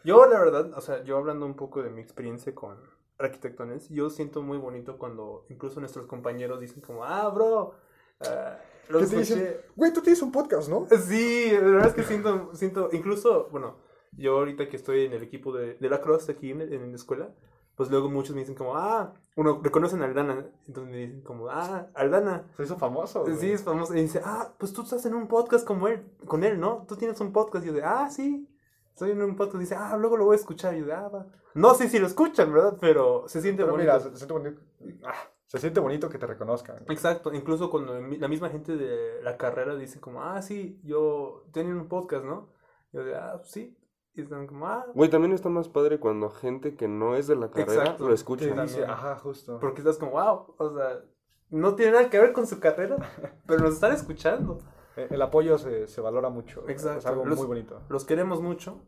[0.04, 2.76] Yo, la verdad, o sea, yo hablando un poco de mi experiencia con
[3.18, 7.74] arquitectones, yo siento muy bonito cuando incluso nuestros compañeros dicen como, ah, bro,
[8.20, 9.34] ah, lo ¿Qué te escuché".
[9.40, 9.56] dicen?
[9.76, 10.86] Güey, tú tienes un podcast, ¿no?
[11.06, 13.76] Sí, la verdad es que siento, siento, incluso, bueno,
[14.12, 16.96] yo ahorita que estoy en el equipo de, de la cross aquí en, en la
[16.96, 17.34] escuela,
[17.76, 21.48] pues luego muchos me dicen como, ah, uno reconocen a Aldana, entonces me dicen como,
[21.48, 22.46] ah, Aldana.
[22.56, 23.22] Se hizo famoso.
[23.22, 23.36] güey.
[23.36, 23.96] Sí, es famoso.
[23.96, 26.84] Y dice, ah, pues tú estás en un podcast como él, con él, ¿no?
[26.86, 27.64] Tú tienes un podcast.
[27.64, 28.48] Y yo de, ah, sí,
[28.94, 29.56] estoy en un podcast.
[29.56, 30.74] Y dice, ah, luego lo voy a escuchar.
[30.74, 31.26] Y yo de, ah, va.
[31.54, 32.78] No sé si lo escuchan, ¿verdad?
[32.80, 33.92] Pero se siente Pero bonito.
[33.92, 34.60] mira, se, se siente bonito.
[35.04, 35.14] ah,
[35.46, 36.84] se siente bonito que te reconozcan.
[36.88, 41.74] Exacto, incluso cuando la misma gente de la carrera dice como, ah, sí, yo tenía
[41.74, 42.48] un podcast, ¿no?
[42.92, 43.76] Yo de, ah, sí.
[44.14, 47.36] Y están como, ah, Güey, también está más padre cuando gente que no es de
[47.36, 48.08] la carrera Exacto.
[48.08, 48.44] lo escucha.
[48.44, 48.90] Sí, dice, también.
[48.90, 49.58] ajá, justo.
[49.60, 51.04] porque estás como, wow, o sea,
[51.50, 52.96] no tiene nada que ver con su carrera,
[53.46, 54.58] pero nos están escuchando.
[54.96, 56.68] Eh, El apoyo se, se valora mucho.
[56.68, 56.98] Exacto.
[56.98, 57.80] Es algo Los- muy bonito.
[57.88, 58.80] Los queremos mucho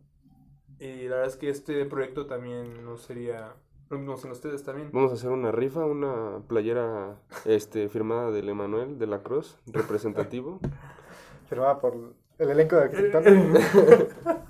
[0.79, 3.55] y la verdad es que este proyecto también no sería
[3.89, 4.91] lo mismo sin ustedes también.
[4.93, 10.61] Vamos a hacer una rifa, una playera este, firmada del Emanuel de la Cruz, representativo.
[11.49, 11.95] Firmada por
[12.39, 13.61] el elenco de Arquitectónica.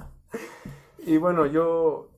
[0.99, 2.11] Y bueno, yo,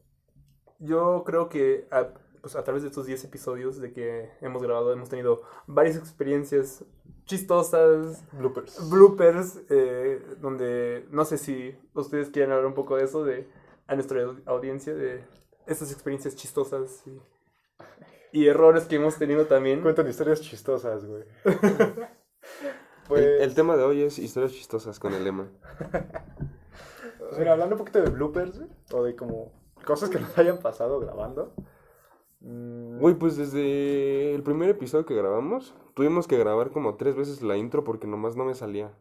[0.79, 2.09] yo creo que a,
[2.40, 6.85] pues a través de estos 10 episodios de que hemos grabado hemos tenido varias experiencias
[7.28, 8.90] chistosas, Bloopers.
[8.90, 13.48] bloopers, eh, donde no sé si ustedes quieren hablar un poco de eso, de
[13.86, 15.22] a nuestra au- audiencia, de
[15.66, 19.82] estas experiencias chistosas y, y errores que hemos tenido también.
[19.82, 21.22] Cuentan historias chistosas, güey.
[23.08, 25.48] El, pues, el tema de hoy es historias chistosas con el Ema.
[27.18, 29.52] pues mira, hablando un poquito de bloopers, güey, o de como
[29.86, 31.52] cosas que nos hayan pasado grabando.
[32.40, 37.42] Mm, Güey, pues desde el primer episodio que grabamos, tuvimos que grabar como tres veces
[37.42, 38.92] la intro porque nomás no me salía.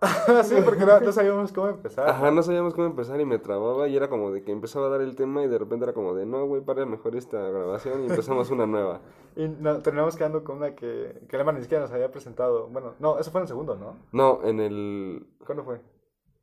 [0.44, 2.08] sí, porque no, no sabíamos cómo empezar.
[2.08, 4.88] Ajá, no sabíamos cómo empezar y me trababa y era como de que empezaba a
[4.88, 8.04] dar el tema y de repente era como de, no, güey, para mejor esta grabación
[8.04, 9.00] y empezamos una nueva.
[9.36, 12.66] Y no, terminamos quedando con una que, que Lema ni siquiera nos había presentado.
[12.66, 13.96] Bueno, no, eso fue en el segundo, ¿no?
[14.10, 15.24] No, en el...
[15.46, 15.80] ¿Cuándo fue?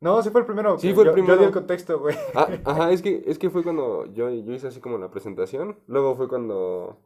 [0.00, 0.78] No, sí fue el primero.
[0.78, 1.34] Sí, fue el yo- primero.
[1.34, 2.16] Yo di el contexto, güey.
[2.34, 5.78] Ah, ajá, es que, es que fue cuando yo, yo hice así como la presentación,
[5.86, 6.98] luego fue cuando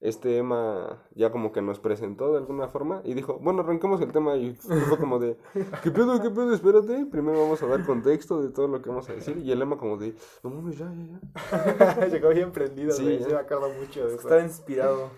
[0.00, 4.10] este Emma ya como que nos presentó de alguna forma y dijo, bueno, arrancamos el
[4.12, 5.36] tema y fue como de,
[5.82, 6.54] ¿qué pedo, qué pedo?
[6.54, 9.60] Espérate, primero vamos a dar contexto de todo lo que vamos a decir y el
[9.60, 12.06] Emma como de, no mames, ya, ya, ya.
[12.10, 13.18] Llegó bien prendido, Sí, güey.
[13.18, 13.26] ya.
[13.26, 14.22] Sí, me acuerdo mucho de eso.
[14.22, 15.10] Estaba inspirado.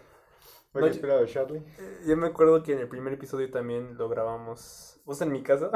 [0.75, 1.63] No, que inspirado Charlie.
[2.05, 5.71] Yo me acuerdo que en el primer episodio también lo grabamos, pues en mi casa,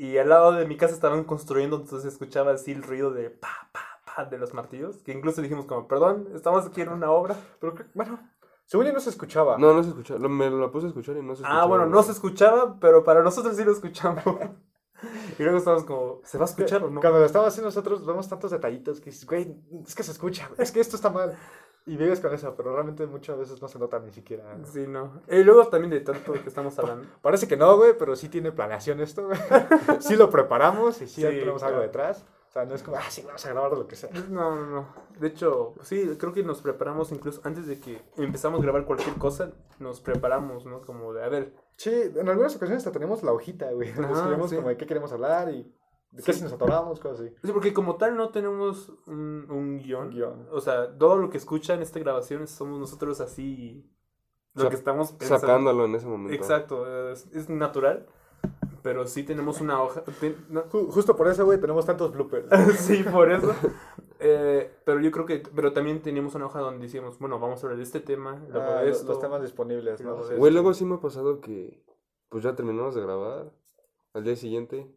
[0.00, 3.28] y al lado de mi casa estaban construyendo, entonces se escuchaba así el ruido de
[3.28, 7.10] pa, pa, pa de los martillos, que incluso dijimos como, perdón, estamos aquí en una
[7.10, 7.36] obra.
[7.60, 8.18] Pero bueno,
[8.64, 9.58] según yo no se escuchaba.
[9.58, 11.62] No, no se escuchaba, me lo puse a escuchar y no se escuchaba.
[11.62, 14.24] Ah, bueno, no se escuchaba, pero para nosotros sí lo escuchamos.
[15.38, 16.98] y luego estábamos como, ¿se va a escuchar o no?
[17.02, 19.54] Cuando lo estamos haciendo nosotros vemos tantos detallitos que dices, güey,
[19.86, 21.36] es que se escucha, es que esto está mal.
[21.86, 24.44] Y vives con eso, pero realmente muchas veces no se nota ni siquiera.
[24.64, 25.22] Sí, no.
[25.28, 27.06] Y luego también de tanto que estamos hablando.
[27.22, 29.38] Parece que no, güey, pero sí tiene planeación esto, güey.
[30.00, 31.80] sí lo preparamos y sí, Sí, tenemos algo claro.
[31.82, 32.26] detrás.
[32.48, 34.10] O sea, no es como, ah, sí, vamos a grabar lo que sea.
[34.28, 34.94] No, no, no.
[35.18, 39.14] De hecho, sí, creo que nos preparamos incluso antes de que empezamos a grabar cualquier
[39.16, 40.82] cosa, nos preparamos, ¿no?
[40.82, 43.88] Como de, a ver, Sí, en algunas ocasiones hasta tenemos la hojita, güey.
[43.88, 44.56] Ajá, escribimos sí.
[44.56, 45.74] como de qué queremos hablar y
[46.10, 46.38] de qué Sí.
[46.40, 47.34] si nos atoramos, cosas así.
[47.42, 50.08] Sí, porque como tal no tenemos un, un guion.
[50.08, 50.48] Un guion.
[50.52, 53.88] O sea, todo lo que escuchan en esta grabación somos nosotros así.
[54.54, 55.40] Lo Sa- que estamos pensando.
[55.40, 56.34] Sacándolo en ese momento.
[56.34, 58.06] Exacto, es, es natural.
[58.82, 60.02] Pero sí tenemos una hoja.
[60.20, 62.48] ten- no- Ju- justo por eso, güey, tenemos tantos bloopers.
[62.80, 63.54] sí, por eso.
[64.18, 65.42] Eh, pero yo creo que.
[65.54, 68.42] Pero también teníamos una hoja donde decíamos, bueno, vamos a hablar de este tema.
[68.48, 69.12] Luego Ah, de los, esto.
[69.12, 70.16] los temas disponibles, ¿no?
[70.36, 71.84] Güey, luego sí me ha pasado que,
[72.30, 73.52] pues ya terminamos de grabar,
[74.14, 74.90] al día siguiente,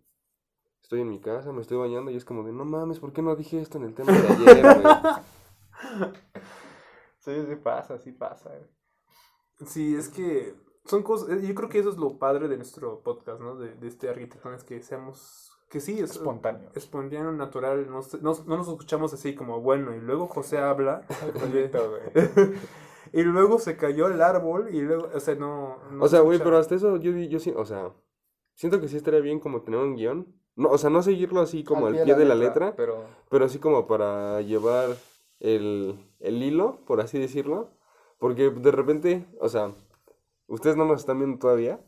[0.84, 3.22] estoy en mi casa, me estoy bañando y es como de, no mames, ¿por qué
[3.24, 6.04] no dije esto en el tema de ayer, güey?
[7.20, 8.50] Sí, sí pasa, sí pasa.
[8.50, 8.70] güey.
[9.66, 11.30] Sí, es que son cosas.
[11.30, 13.56] eh, Yo creo que eso es lo padre de nuestro podcast, ¿no?
[13.56, 15.50] De, de este arquitecto, es que seamos.
[15.70, 16.70] Que sí, es Espontáneo.
[16.76, 17.90] espontáneo, natural.
[17.90, 19.96] No, no, no nos escuchamos así como bueno.
[19.96, 21.06] Y luego José habla.
[23.14, 24.74] Y luego se cayó el árbol.
[24.74, 25.78] Y luego, o sea, no.
[25.92, 27.94] no O sea, se güey, pero hasta eso yo, yo sí, o sea,
[28.56, 30.28] siento que sí estaría bien como tener un guion.
[30.56, 33.58] No, o sea, no seguirlo así como al pie de la letra, Pero pero así
[33.60, 34.96] como para llevar
[35.40, 37.72] el, el hilo, por así decirlo.
[38.20, 39.72] Porque de repente, o sea,
[40.48, 41.80] ustedes no nos están viendo todavía,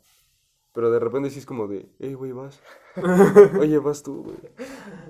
[0.74, 2.62] pero de repente sí es como de, hey, güey, vas.
[3.60, 4.38] Oye, vas tú, güey.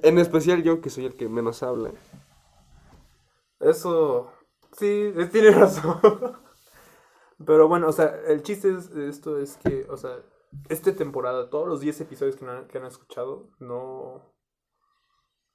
[0.03, 1.91] En especial yo, que soy el que menos habla.
[3.59, 4.31] Eso.
[4.77, 5.99] Sí, tiene razón.
[7.45, 10.19] Pero bueno, o sea, el chiste es, de esto es que, o sea,
[10.69, 14.33] esta temporada, todos los 10 episodios que, que han escuchado, no.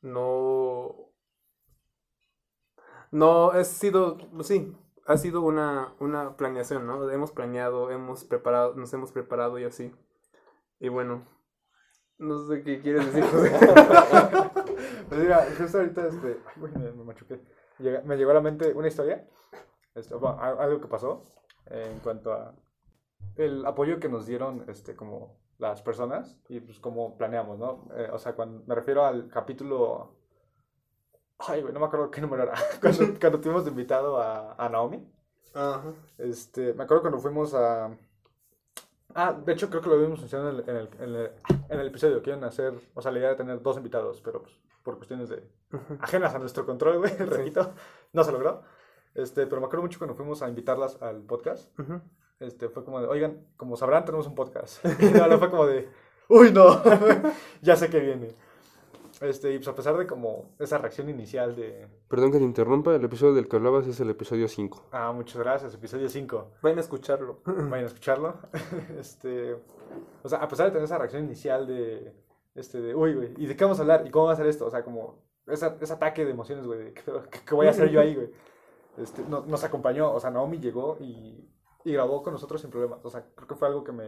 [0.02, 1.12] No.
[3.10, 4.18] No, ha sido.
[4.42, 7.10] Sí, ha sido una, una planeación, ¿no?
[7.10, 9.92] Hemos planeado, hemos preparado, nos hemos preparado y así.
[10.78, 11.26] Y bueno.
[12.18, 13.50] No sé qué quieres decir, José.
[15.08, 17.40] Pues mira, justo ahorita, este, güey, me, machuqué.
[18.04, 19.28] Me llegó a la mente una historia,
[19.96, 21.24] a- algo que pasó
[21.66, 22.54] en cuanto a
[23.36, 27.88] el apoyo que nos dieron, este, como las personas y pues cómo planeamos, ¿no?
[27.94, 30.14] Eh, o sea, cuando me refiero al capítulo,
[31.38, 34.68] ay, güey, no me acuerdo qué número era, cuando, cuando tuvimos de invitado a, a
[34.68, 35.06] Naomi,
[35.54, 35.92] Ajá.
[36.18, 37.90] este, me acuerdo cuando fuimos a...
[39.14, 41.30] Ah, de hecho creo que lo habíamos mencionado en el, en el, en el,
[41.68, 44.54] en el episodio, quieren hacer, o sea, la idea de tener dos invitados, pero pues,
[44.84, 45.50] por cuestiones de
[45.98, 47.74] ajenas a nuestro control, güey, el requito,
[48.12, 48.62] no se logró.
[49.14, 52.00] Este, pero me acuerdo mucho cuando fuimos a invitarlas al podcast, Ujú.
[52.40, 54.84] Este, fue como de, oigan, como sabrán, tenemos un podcast.
[55.00, 55.88] Y no, no fue como de,
[56.28, 56.82] uy, no,
[57.62, 58.28] ya sé que viene.
[59.20, 62.94] Este, y pues a pesar de como esa reacción inicial de, Perdón que te interrumpa,
[62.94, 64.88] el episodio del que hablabas es el episodio 5.
[64.92, 66.52] ah, muchas gracias, episodio 5.
[66.62, 67.40] Vayan a escucharlo.
[67.44, 68.34] vayan a escucharlo.
[68.98, 69.56] este,
[70.22, 72.14] o sea, a pesar de tener esa reacción inicial de,
[72.54, 74.06] este, de, uy, güey, ¿y de qué vamos a hablar?
[74.06, 74.64] ¿Y cómo va a ser esto?
[74.66, 77.70] O sea, como esa, ese ataque de emociones, güey, de, ¿qué, qué- qué voy a
[77.70, 78.30] hacer yo ahí, güey?
[78.96, 81.46] Este, no- nos acompañó, o sea, Naomi llegó y,
[81.84, 83.04] y grabó con nosotros sin problemas.
[83.04, 84.04] O sea, creo que fue algo que me,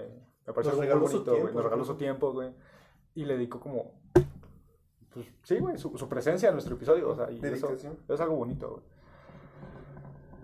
[0.47, 0.87] me pareció muy
[1.19, 1.55] bonito, güey.
[1.55, 2.53] Nos regaló su tiempo, güey.
[3.15, 3.93] Y le dedicó como,
[5.13, 7.69] pues, sí, güey, su, su presencia en nuestro episodio, o sea, y eso
[8.09, 8.83] es algo bonito, güey.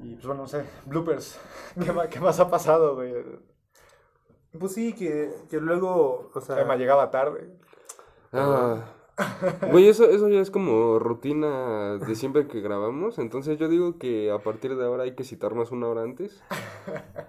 [0.00, 1.38] Y pues bueno, no sé, bloopers.
[1.84, 3.14] ¿Qué, ma- qué más ha pasado, güey?
[4.58, 6.60] Pues sí, que, que luego, o sea...
[6.60, 7.52] Emma llegaba tarde.
[8.32, 8.84] Ah.
[9.70, 13.18] Güey, eso, eso ya es como rutina de siempre que grabamos.
[13.18, 16.42] Entonces yo digo que a partir de ahora hay que citarnos una hora antes.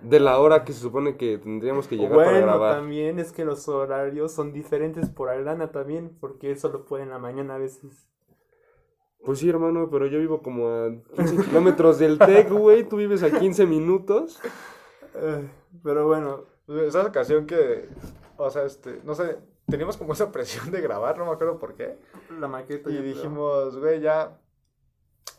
[0.02, 2.75] De la hora que se supone que tendríamos que llegar para Bueno, grabar.
[2.75, 7.10] también es que los horarios son diferentes por Alana también, porque él solo puede en
[7.10, 8.08] la mañana a veces.
[9.25, 12.88] Pues sí, hermano, pero yo vivo como a 15 kilómetros del TEC, güey.
[12.88, 14.39] Tú vives a 15 minutos.
[15.15, 15.49] Eh,
[15.84, 17.89] pero bueno, Esa ocasión que,
[18.38, 19.38] o sea, este, no sé,
[19.69, 21.97] teníamos como esa presión de grabar, no me acuerdo por qué.
[22.39, 22.89] la maqueta...
[22.89, 24.38] Y dijimos, güey, ya.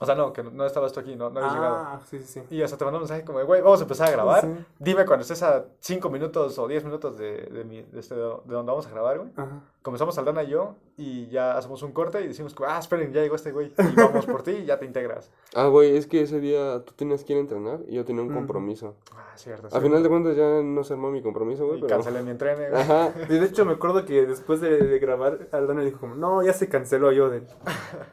[0.03, 1.77] O sea, no, que no, no estaba esto aquí, no, no había llegado.
[1.77, 2.57] Ah, sí, sí, sí.
[2.57, 4.41] Y hasta te mandó un mensaje como, de, güey, vamos a empezar a grabar.
[4.41, 4.65] Sí.
[4.79, 8.23] Dime cuando estés a 5 minutos o 10 minutos de, de, mi, de, este, de
[8.23, 9.31] donde vamos a grabar, güey.
[9.37, 9.61] Ajá.
[9.83, 13.35] Comenzamos Aldana y yo y ya hacemos un corte y decimos, ah, esperen, ya llegó
[13.35, 13.75] este güey.
[13.79, 15.31] Y vamos por ti y ya te integras.
[15.55, 18.23] Ah, güey, es que ese día tú tenías que ir a entrenar y yo tenía
[18.23, 18.97] un compromiso.
[19.15, 19.67] Ah, cierto.
[19.67, 19.87] A cierto.
[19.87, 21.97] final de cuentas ya no se armó mi compromiso, güey, Y pero...
[21.97, 22.81] cancelé mi entrene, güey.
[22.81, 23.13] Ajá.
[23.29, 26.55] Y de hecho me acuerdo que después de, de grabar, Aldana dijo como, no, ya
[26.55, 27.43] se canceló yo de...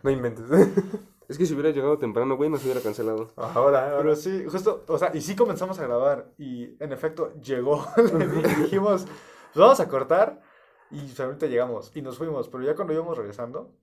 [0.04, 0.46] No inventes.
[1.30, 3.32] Es que si hubiera llegado temprano, güey, nos hubiera cancelado.
[3.36, 3.98] ahora, ahora.
[3.98, 7.86] Pero sí, justo, o sea, y sí comenzamos a grabar y en efecto llegó,
[8.18, 10.42] le di- dijimos, pues vamos a cortar
[10.90, 13.74] y pues, ahorita llegamos y nos fuimos, pero ya cuando íbamos regresando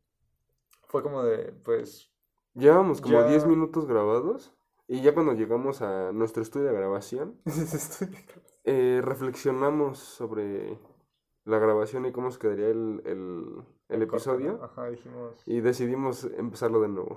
[0.89, 2.11] fue como de, pues,
[2.55, 3.27] Llevábamos como Ya.
[3.27, 4.55] 10 minutos grabados
[4.87, 7.41] y ya cuando llegamos a nuestro estudio de grabación,
[8.65, 10.79] eh, reflexionamos sobre
[11.45, 13.45] la grabación y cómo se quedaría el, el,
[13.91, 14.65] el episodio ¿no?
[14.65, 15.35] Ajá, dijimos.
[15.47, 17.17] y decidimos empezarlo de nuevo.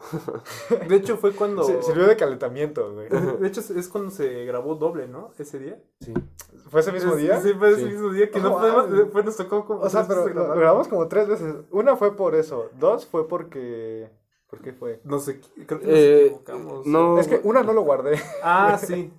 [0.87, 1.63] De hecho fue cuando...
[1.63, 3.07] Sirvió de calentamiento, güey.
[3.09, 5.31] De hecho es- cuando se grabó doble, ¿no?
[5.37, 5.81] Ese día.
[6.01, 6.13] Sí.
[6.69, 7.39] ¿Fue ese mismo día?
[7.41, 7.85] Sí, fue ese Sí.
[7.85, 9.11] mismo día que no Oh, podemos...
[9.11, 9.79] Fue, nos tocó como...
[9.81, 11.55] O sea, pero lo, lo grabamos como tres veces.
[11.71, 14.09] Una fue por eso, dos fue porque...
[14.49, 15.01] ¿Por qué fue?
[15.03, 16.85] No sé, creo que nos Eh, equivocamos.
[16.85, 18.17] no, Es que una no lo guardé.
[18.43, 19.11] Ah, sí.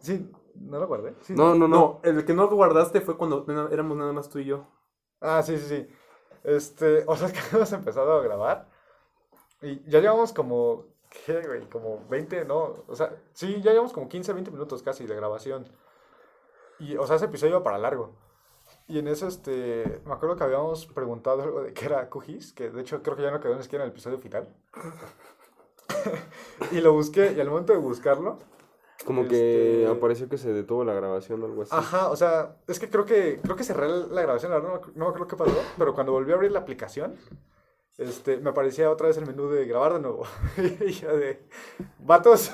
[0.00, 1.14] Sí, no lo guardé.
[1.22, 1.34] Sí.
[1.34, 1.76] no, no, no.
[1.76, 4.66] No, el que no guardaste fue cuando éramos nada más tú y yo.
[5.24, 5.88] Ah, sí, sí, sí.
[6.44, 8.68] Este, o sea, que hemos empezado a grabar
[9.62, 11.68] y ya llevamos como, ¿qué, güey?
[11.70, 12.84] Como 20, ¿no?
[12.86, 15.66] O sea, sí, ya llevamos como 15, 20 minutos casi de grabación.
[16.78, 18.12] Y, o sea, ese episodio iba para largo.
[18.86, 22.70] Y en eso, este, me acuerdo que habíamos preguntado algo de qué era Cookies, que
[22.70, 24.54] de hecho creo que ya no quedó ni siquiera en el episodio final.
[26.72, 28.38] y lo busqué, y al momento de buscarlo,
[29.04, 31.70] Como que este- apareció que se detuvo la grabación o algo así.
[31.74, 34.92] Ajá, o sea, es que creo que creo que cerré la grabación, la verdad, no,
[34.94, 37.16] no acuerdo qué pasó, pero cuando volví a abrir la aplicación,
[37.98, 40.24] este, me aparecía otra vez el menú de grabar de nuevo.
[40.80, 41.40] y yo de,
[42.00, 42.50] vatos,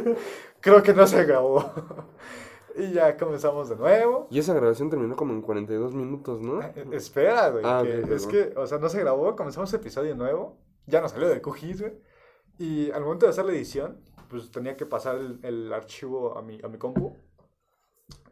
[0.60, 1.64] creo que no se grabó.
[2.76, 4.28] y ya comenzamos de nuevo.
[4.30, 6.62] Y esa grabación terminó como en 42 minutos, ¿no?
[6.62, 10.58] Eh, Espera, güey, Ah, que es que, o sea, no se grabó, comenzamos episodio nuevo,
[10.86, 11.94] ya nos salió de Cookies, güey,
[12.58, 16.42] y al momento de hacer la edición, pues tenía que pasar el, el archivo a
[16.42, 17.16] mi, a mi compu,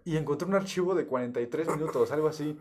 [0.04, 2.58] y encontré un archivo de 43 minutos, algo así,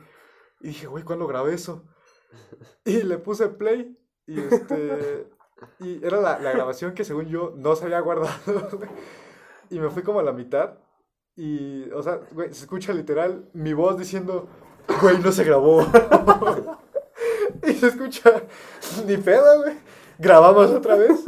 [0.62, 1.84] y dije, güey, ¿cuándo grabé eso?
[2.86, 5.28] Y le puse play, y este,
[5.80, 8.80] y era la, la grabación que según yo no se había guardado,
[9.70, 10.80] y me fui como a la mitad,
[11.36, 14.48] y, o sea, güey, se escucha literal mi voz diciendo,
[15.02, 15.86] güey, no se grabó.
[17.68, 18.44] y se escucha,
[19.06, 19.76] ni pedo, güey.
[20.18, 21.26] Grabamos otra vez.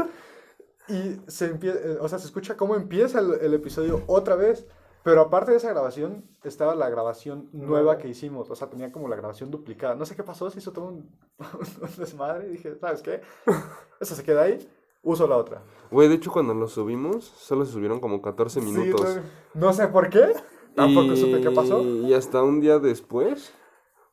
[0.89, 4.65] Y se empieza, o sea, se escucha cómo empieza el, el episodio otra vez.
[5.07, 8.49] Pero aparte de esa grabación, estaba la grabación nueva que hicimos.
[8.49, 9.95] O sea, tenía como la grabación duplicada.
[9.95, 11.09] No sé qué pasó, se hizo todo un,
[11.81, 12.47] un desmadre.
[12.47, 13.21] Y dije, ¿sabes qué?
[14.01, 14.69] Esa se queda ahí,
[15.03, 15.63] uso la otra.
[15.91, 19.13] Güey, de hecho, cuando lo subimos, solo se subieron como 14 minutos.
[19.13, 19.19] Sí,
[19.53, 20.33] no, no sé por qué.
[20.75, 21.17] Tampoco y...
[21.17, 21.81] supe qué pasó.
[21.83, 23.53] Y hasta un día después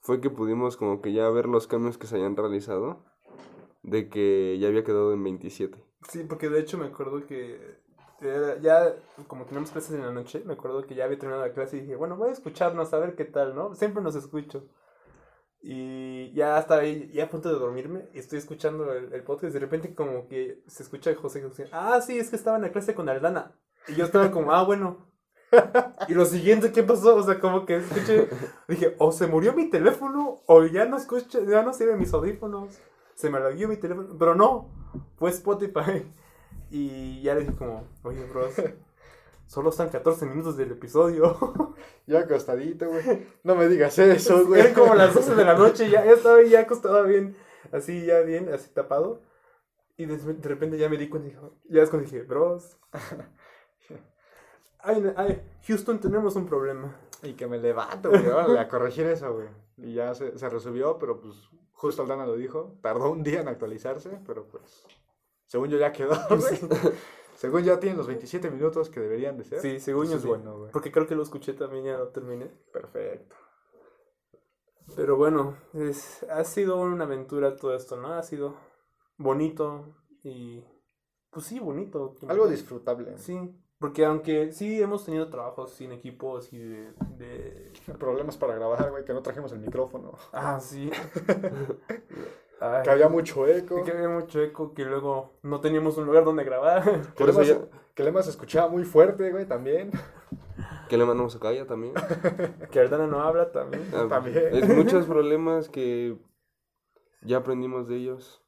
[0.01, 3.03] fue que pudimos como que ya ver los cambios que se habían realizado.
[3.83, 5.77] De que ya había quedado en 27.
[6.09, 7.83] Sí, porque de hecho me acuerdo que
[8.63, 8.95] ya,
[9.27, 11.81] como teníamos clases en la noche, me acuerdo que ya había terminado la clase y
[11.81, 13.75] dije, bueno, voy a escucharnos a ver qué tal, ¿no?
[13.75, 14.67] Siempre nos escucho.
[15.61, 19.51] Y ya estaba ahí, ya a punto de dormirme, y estoy escuchando el, el podcast,
[19.51, 22.65] y de repente como que se escucha José José, ah, sí, es que estaba en
[22.65, 23.59] la clase con Aldana.
[23.89, 25.11] Y yo estaba como, ah, bueno.
[26.09, 27.17] Y lo siguiente, ¿qué pasó?
[27.17, 28.29] O sea, como que escuché,
[28.69, 32.79] dije, o se murió mi teléfono, o ya no escucho, ya no sirven mis audífonos,
[33.15, 34.69] se me laguió mi teléfono, pero no,
[35.17, 36.05] fue Spotify.
[36.71, 38.55] Y ya le dije como, oye, bros,
[39.47, 41.39] solo están 14 minutos del episodio.
[42.07, 43.27] Yo acostadito, güey.
[43.45, 44.61] No me digas eso, güey.
[44.61, 47.37] Eran como las 12 de la noche, ya, ya estaba ya acostado bien,
[47.73, 49.23] así, ya bien, así tapado.
[49.97, 52.77] Y de, de repente ya me di cuenta, ya es cuando dije, bros.
[54.87, 56.95] Ay, ay, Houston, tenemos un problema.
[57.23, 59.49] Y que me levanto, güey, a corregir eso, güey.
[59.79, 61.35] Y ya se, se resolvió, pero pues
[61.85, 62.79] justo Aldana lo dijo.
[62.81, 64.87] Tardó un día en actualizarse, pero pues
[65.45, 66.59] según yo ya quedó, güey.
[67.37, 69.61] Según ya tienen los 27 minutos que deberían de ser.
[69.61, 70.29] Sí, según yo es sí.
[70.29, 70.73] bueno, güey.
[70.73, 72.47] Porque creo que lo escuché también, ya lo terminé.
[72.73, 73.37] Perfecto.
[74.97, 78.15] Pero bueno, es, ha sido una aventura todo esto, ¿no?
[78.15, 78.55] Ha sido
[79.19, 80.65] bonito y...
[81.31, 82.15] Pues sí, bonito.
[82.29, 83.19] Algo disfrutable.
[83.19, 83.37] Sí,
[83.85, 86.93] porque aunque sí hemos tenido trabajos sin equipos y de...
[87.19, 90.13] de- Problemas para grabar, güey, que no trajimos el micrófono.
[90.33, 90.91] Ah, sí.
[92.61, 93.85] Ay, Que había mucho eco.
[93.85, 97.03] que había mucho eco, que luego no teníamos un lugar donde grabar.
[97.15, 99.91] Que Lema, ya- se- que Lema se escuchaba muy fuerte, güey, también.
[100.89, 101.93] Que le mandamos a Calla también.
[102.71, 103.85] que Aldana no habla también.
[103.95, 104.49] Ah, También.
[104.55, 106.17] Es muchos problemas que
[107.23, 108.43] ya aprendimos de ellos.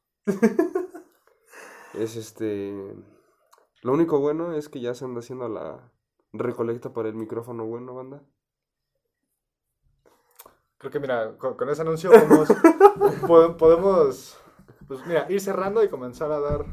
[1.93, 2.73] es este.
[3.83, 5.91] Lo único bueno es que ya se anda haciendo la
[6.33, 8.21] recolecta para el micrófono bueno, banda.
[10.77, 12.49] Creo que, mira, con, con ese anuncio podemos,
[13.27, 14.37] pode- podemos,
[14.87, 16.65] pues mira, ir cerrando y comenzar a dar,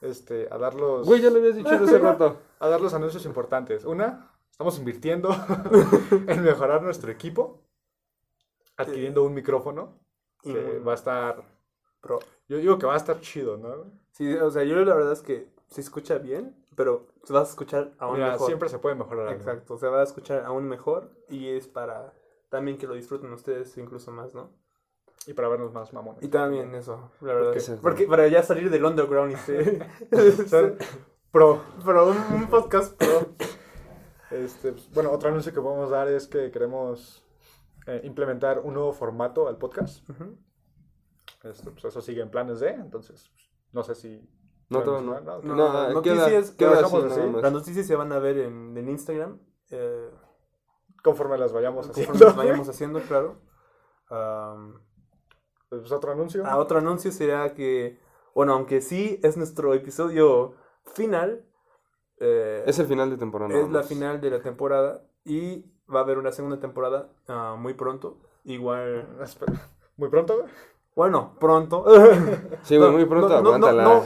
[0.00, 2.38] este, a dar los, Güey, ya le habías dicho hace rato.
[2.60, 3.84] a dar los anuncios importantes.
[3.84, 5.30] Una, estamos invirtiendo
[6.28, 7.64] en mejorar nuestro equipo,
[8.76, 9.98] adquiriendo un micrófono
[10.42, 11.42] que va a estar,
[12.00, 12.20] Pro.
[12.48, 13.90] yo digo que va a estar chido, ¿no?
[14.12, 17.44] Sí, o sea, yo la verdad es que se escucha bien, pero se va a
[17.44, 18.46] escuchar aún Mira, mejor.
[18.46, 19.28] siempre se puede mejorar.
[19.28, 19.38] algo.
[19.40, 22.12] Exacto, se va a escuchar aún mejor y es para
[22.48, 24.50] también que lo disfruten ustedes incluso más, ¿no?
[25.26, 26.22] Y para vernos más mamones.
[26.22, 27.52] Y también eso, la verdad.
[27.52, 29.86] Porque- Porque, porque para ya salir del underground y ser,
[30.48, 30.76] Ser
[31.32, 31.60] pro.
[31.84, 33.28] pero un, un podcast pro.
[34.30, 37.24] Este, pues, bueno, otro anuncio que podemos dar es que queremos
[37.86, 40.06] eh, implementar un nuevo formato al podcast.
[41.42, 44.28] Esto, pues, eso sigue en planes de, entonces, pues, no sé si...
[44.68, 45.20] No, no.
[45.42, 46.54] No, noticias.
[46.58, 49.38] Las noticias se van a ver en, en Instagram.
[49.70, 50.10] Eh,
[51.02, 52.26] Conforme las vayamos conforme haciendo.
[52.26, 53.36] las vayamos haciendo, claro.
[55.68, 56.42] Pues, otro anuncio.
[56.46, 58.00] ah, otro anuncio sería que,
[58.34, 60.54] bueno, aunque sí es nuestro episodio
[60.94, 61.44] final,
[62.20, 63.58] eh, Es el final de temporada.
[63.58, 67.74] es la final de la temporada y va a haber una segunda temporada ah, muy
[67.74, 68.18] pronto.
[68.44, 69.52] Igual, Espera,
[69.96, 70.48] Muy pronto, güey.
[70.94, 71.84] Bueno, pronto.
[72.62, 74.02] Sí, güey, No, muy pronto, no, no, no,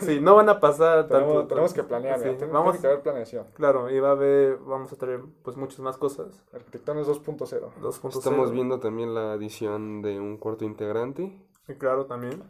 [0.00, 1.48] sí, no van a pasar Tenemos, tanto.
[1.48, 2.18] tenemos que planear,
[2.50, 3.46] vamos, tiene que haber planeación.
[3.54, 6.42] claro, y va a haber, vamos a traer pues muchas más cosas.
[6.52, 7.70] Arquitectones 2.0.
[7.80, 8.18] 2.0.
[8.18, 11.38] Estamos viendo también la adición de un cuarto integrante.
[11.66, 12.42] Sí, claro, también.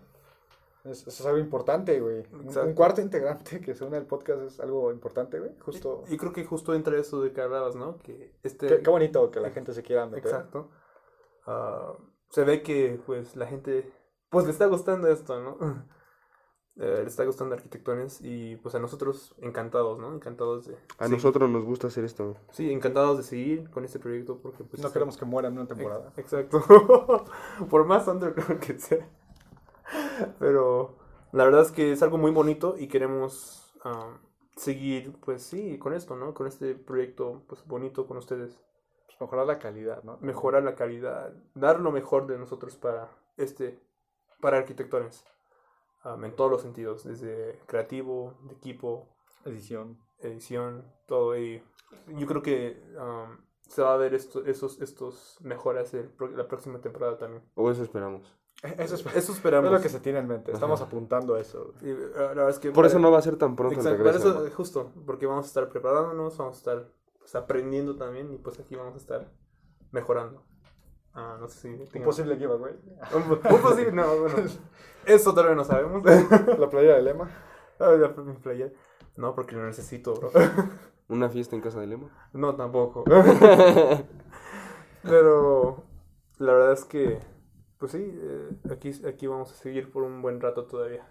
[0.85, 2.25] Es- Eso es algo importante, güey.
[2.33, 5.51] Un- cuarto integrante que se une al podcast es algo importante, güey.
[5.61, 6.05] Justo.
[6.09, 7.99] Y creo que justo entra eso de que hablabas, ¿no?
[7.99, 8.69] Que este...
[8.69, 10.25] Qué, qué bonito que la gente se quiera meter.
[10.25, 10.69] Exacto.
[11.47, 11.93] Ah,
[12.31, 13.91] se ve que pues la gente
[14.31, 15.85] pues le está gustando esto, ¿no?
[16.81, 20.15] Eh, le está gustando Arquitectones y pues a nosotros encantados, ¿no?
[20.15, 20.77] Encantados de...
[20.99, 22.37] A sí, nosotros nos gusta hacer esto.
[22.53, 24.81] Sí, encantados de seguir con este proyecto porque pues...
[24.81, 26.13] No queremos que muera en una temporada.
[26.17, 26.63] Exacto.
[27.69, 29.09] Por más underground que sea.
[30.39, 30.95] Pero
[31.33, 33.75] la verdad es que es algo muy bonito y queremos
[34.55, 36.33] seguir, pues sí, con esto, ¿no?
[36.33, 38.57] Con este proyecto, pues bonito con ustedes.
[39.21, 40.19] Mejorar la calidad, ¿no?
[40.21, 43.79] Mejorar la calidad, dar lo mejor de nosotros para este,
[44.41, 45.25] para arquitectones.
[46.05, 49.09] um, en todos los sentidos, desde creativo, de equipo,
[49.45, 49.99] Edición.
[50.21, 51.37] edición, todo.
[51.37, 51.63] Y
[52.09, 53.37] yo creo que um,
[53.69, 57.43] se va a ver esto, esos, estos mejoras el la próxima temporada también.
[57.55, 58.35] O eso esperamos.
[58.79, 59.71] Eso es, Eso es esperamos.
[59.71, 60.51] lo que se tiene en mente.
[60.51, 60.89] Estamos Ajá.
[60.89, 61.75] apuntando a eso.
[61.81, 63.79] Y, uh, la verdad es que Por eso no va a ser tan pronto el
[63.87, 64.45] Exacto, por regreso.
[64.47, 66.89] eso, justo, porque vamos a estar preparándonos, vamos a estar
[67.31, 69.31] pues, aprendiendo también y pues aquí vamos a estar
[69.91, 70.43] mejorando.
[71.13, 72.75] Ah, no sé si Un tengan- posible giveaway.
[73.15, 73.23] Un,
[73.55, 74.37] un posible, no, bueno,
[75.05, 76.03] eso todavía no sabemos.
[76.59, 77.29] La playa de Lema.
[77.79, 78.73] Ah, ya, mi player.
[79.17, 80.31] No, porque lo necesito, bro.
[81.09, 82.09] Una fiesta en casa de Lema.
[82.33, 83.05] No, tampoco.
[85.03, 85.85] Pero
[86.39, 87.19] la verdad es que,
[87.79, 91.07] pues sí, eh, aquí, aquí vamos a seguir por un buen rato todavía.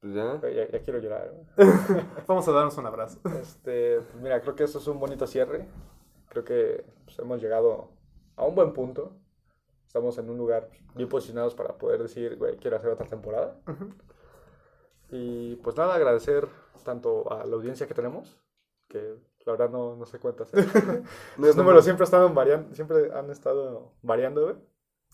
[0.00, 0.40] Pues, ya.
[0.40, 1.32] ya, ya quiero llorar.
[2.26, 3.18] Vamos a darnos un abrazo.
[3.40, 5.66] Este, pues mira, creo que esto es un bonito cierre.
[6.28, 7.90] Creo que pues, hemos llegado
[8.36, 9.12] a un buen punto.
[9.86, 13.60] Estamos en un lugar bien posicionados para poder decir, güey, quiero hacer otra temporada.
[15.10, 16.48] Y pues nada, agradecer
[16.84, 18.40] tanto a la audiencia que tenemos,
[18.88, 20.52] que la verdad no, no sé cuántas.
[21.38, 24.56] Los números siempre, estaban variando, siempre han estado variando, güey.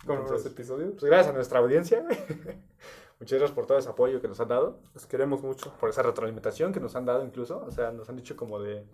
[0.05, 0.91] Con Entonces, los episodios.
[0.91, 2.03] Pues gracias a nuestra audiencia.
[2.03, 2.19] güey.
[3.19, 4.79] Muchas gracias por todo ese apoyo que nos han dado.
[4.95, 5.73] Los queremos mucho.
[5.81, 8.87] por esa retroalimentación que nos han dado incluso, o sea, nos han dicho como de,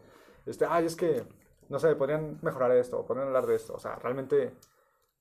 [0.46, 1.24] este, ay, es que,
[1.68, 4.54] no sé, podrían mejorar esto, o podrían hablar de esto, o sea, realmente,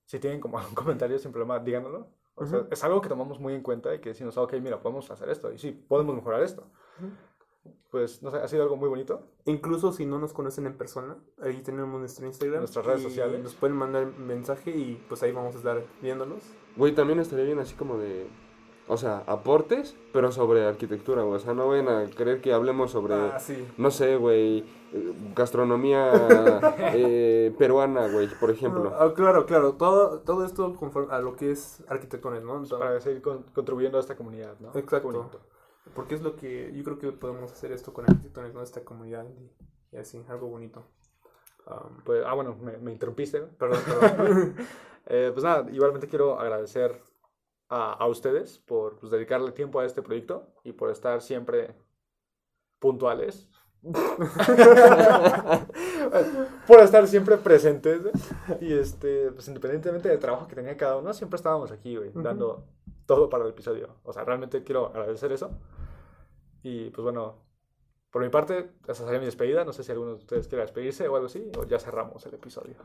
[0.06, 2.68] si tienen como un comentario sin problema, díganoslo, o sea, Ujú.
[2.72, 5.52] es algo que tomamos muy en cuenta y que decimos, ok, mira, podemos hacer esto,
[5.52, 6.68] y sí, podemos mejorar esto.
[7.92, 9.28] Pues, no sé, ha sido algo muy bonito.
[9.46, 12.60] Incluso si no nos conocen en persona, ahí tenemos nuestro Instagram.
[12.60, 13.44] Nuestras redes y sociales.
[13.44, 16.42] Nos pueden mandar mensaje y pues ahí vamos a estar viéndolos.
[16.78, 18.28] Güey, también estaría bien así como de.
[18.94, 21.38] O sea, aportes, pero sobre arquitectura, güey.
[21.38, 23.14] O sea, no vayan a creer que hablemos sobre.
[23.14, 23.66] Ah, sí.
[23.78, 24.66] No sé, güey.
[25.34, 26.12] Gastronomía
[26.94, 28.94] eh, peruana, güey, por ejemplo.
[29.00, 29.76] Ah, claro, claro.
[29.76, 32.52] Todo, todo esto conforme a lo que es arquitectones, ¿no?
[32.58, 34.72] Entonces, Para seguir con- contribuyendo a esta comunidad, ¿no?
[34.76, 35.40] Exacto.
[35.96, 38.62] Porque es lo que yo creo que podemos hacer esto con arquitectones, ¿no?
[38.62, 40.84] Esta comunidad y, y así, algo bonito.
[41.66, 43.48] Um, Pues, ah, bueno, me, me interrumpiste, ¿no?
[43.58, 44.56] perdón, perdón.
[45.08, 47.02] Eh, pues nada, igualmente quiero agradecer
[47.72, 51.74] a, a ustedes por pues, dedicarle tiempo a este proyecto y por estar siempre
[52.80, 53.48] puntuales.
[56.68, 58.02] por estar siempre presentes.
[58.60, 62.22] Y este, pues independientemente del trabajo que tenía cada uno, siempre estábamos aquí, güey, Ujú.
[62.22, 62.66] dando
[63.06, 63.96] todo para el episodio.
[64.04, 65.52] O sea, realmente quiero agradecer eso.
[66.64, 67.38] Y pues bueno,
[68.12, 69.64] por mi parte, esa sería mi despedida.
[69.64, 72.34] No sé si alguno de ustedes quiera despedirse o algo así, o ya cerramos el
[72.34, 72.76] episodio.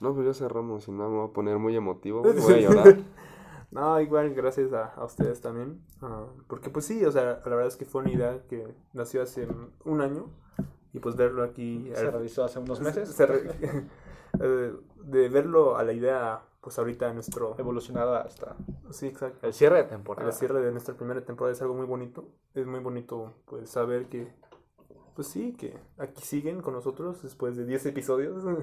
[0.00, 2.98] No, pues ya cerramos, si no me voy a poner muy emotivo, voy a llorar.
[3.72, 5.84] No, igual gracias a, a ustedes también.
[6.02, 9.22] ah, porque pues sí, o sea, la verdad es que fue una idea que nació
[9.22, 9.48] hace
[9.84, 10.30] un año.
[10.94, 11.90] Y pues verlo aquí...
[11.94, 13.08] Se realizó hace unos meses.
[13.08, 13.50] se re-
[14.40, 14.72] eh,
[15.04, 17.58] de verlo a la idea, pues ahorita en nuestro...
[17.58, 18.56] evolucionada hasta
[18.90, 19.46] Sí, exacto.
[19.46, 20.28] el cierre de temporada.
[20.28, 22.28] El cierre de nuestra primera temporada es algo muy bonito.
[22.52, 24.34] Es muy bonito, pues, saber que,
[25.14, 28.44] pues sí, que aquí siguen con nosotros después de 10 episodios.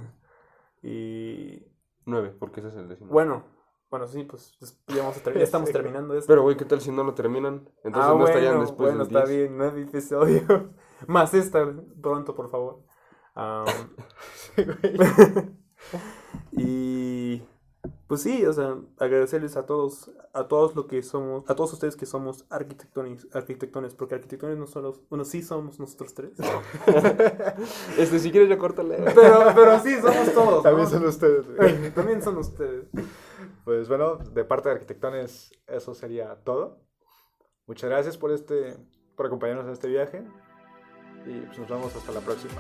[0.82, 1.66] Y
[2.06, 3.12] Nueve, porque ese es el décimo.
[3.12, 3.44] bueno,
[3.90, 4.54] bueno, sí, pues
[4.88, 5.74] ya, vamos a ter- ya estamos Sí.
[5.74, 6.28] terminando esto.
[6.28, 7.70] Pero, güey, ¿qué tal si no lo terminan?
[7.84, 9.40] Entonces ah, no estarían bueno, después bueno, del está 10.
[9.40, 10.44] bien, 9 episodios.
[11.08, 11.66] Más esta,
[12.02, 12.80] pronto, por favor.
[13.36, 13.66] Am,
[16.52, 17.42] y
[18.08, 21.96] pues sí, o sea, agradecerles a todos, a todos lo que somos, a todos ustedes
[21.96, 26.32] que somos arquitectones, arquitectones, porque arquitectones no solo, bueno, sí somos nosotros tres,
[27.98, 28.98] Este, si quieres ya córtale.
[29.16, 30.90] pero, pero sí somos todos, También ¿no?
[30.92, 31.56] son ustedes.
[31.56, 31.92] güey.
[31.94, 32.86] También son ustedes.
[33.70, 36.82] Pues bueno, de parte de Arquitectones, eso sería todo.
[37.68, 38.76] Muchas gracias por este,
[39.16, 40.24] por acompañarnos en este viaje.
[41.28, 42.60] Y pues nos vemos hasta la próxima.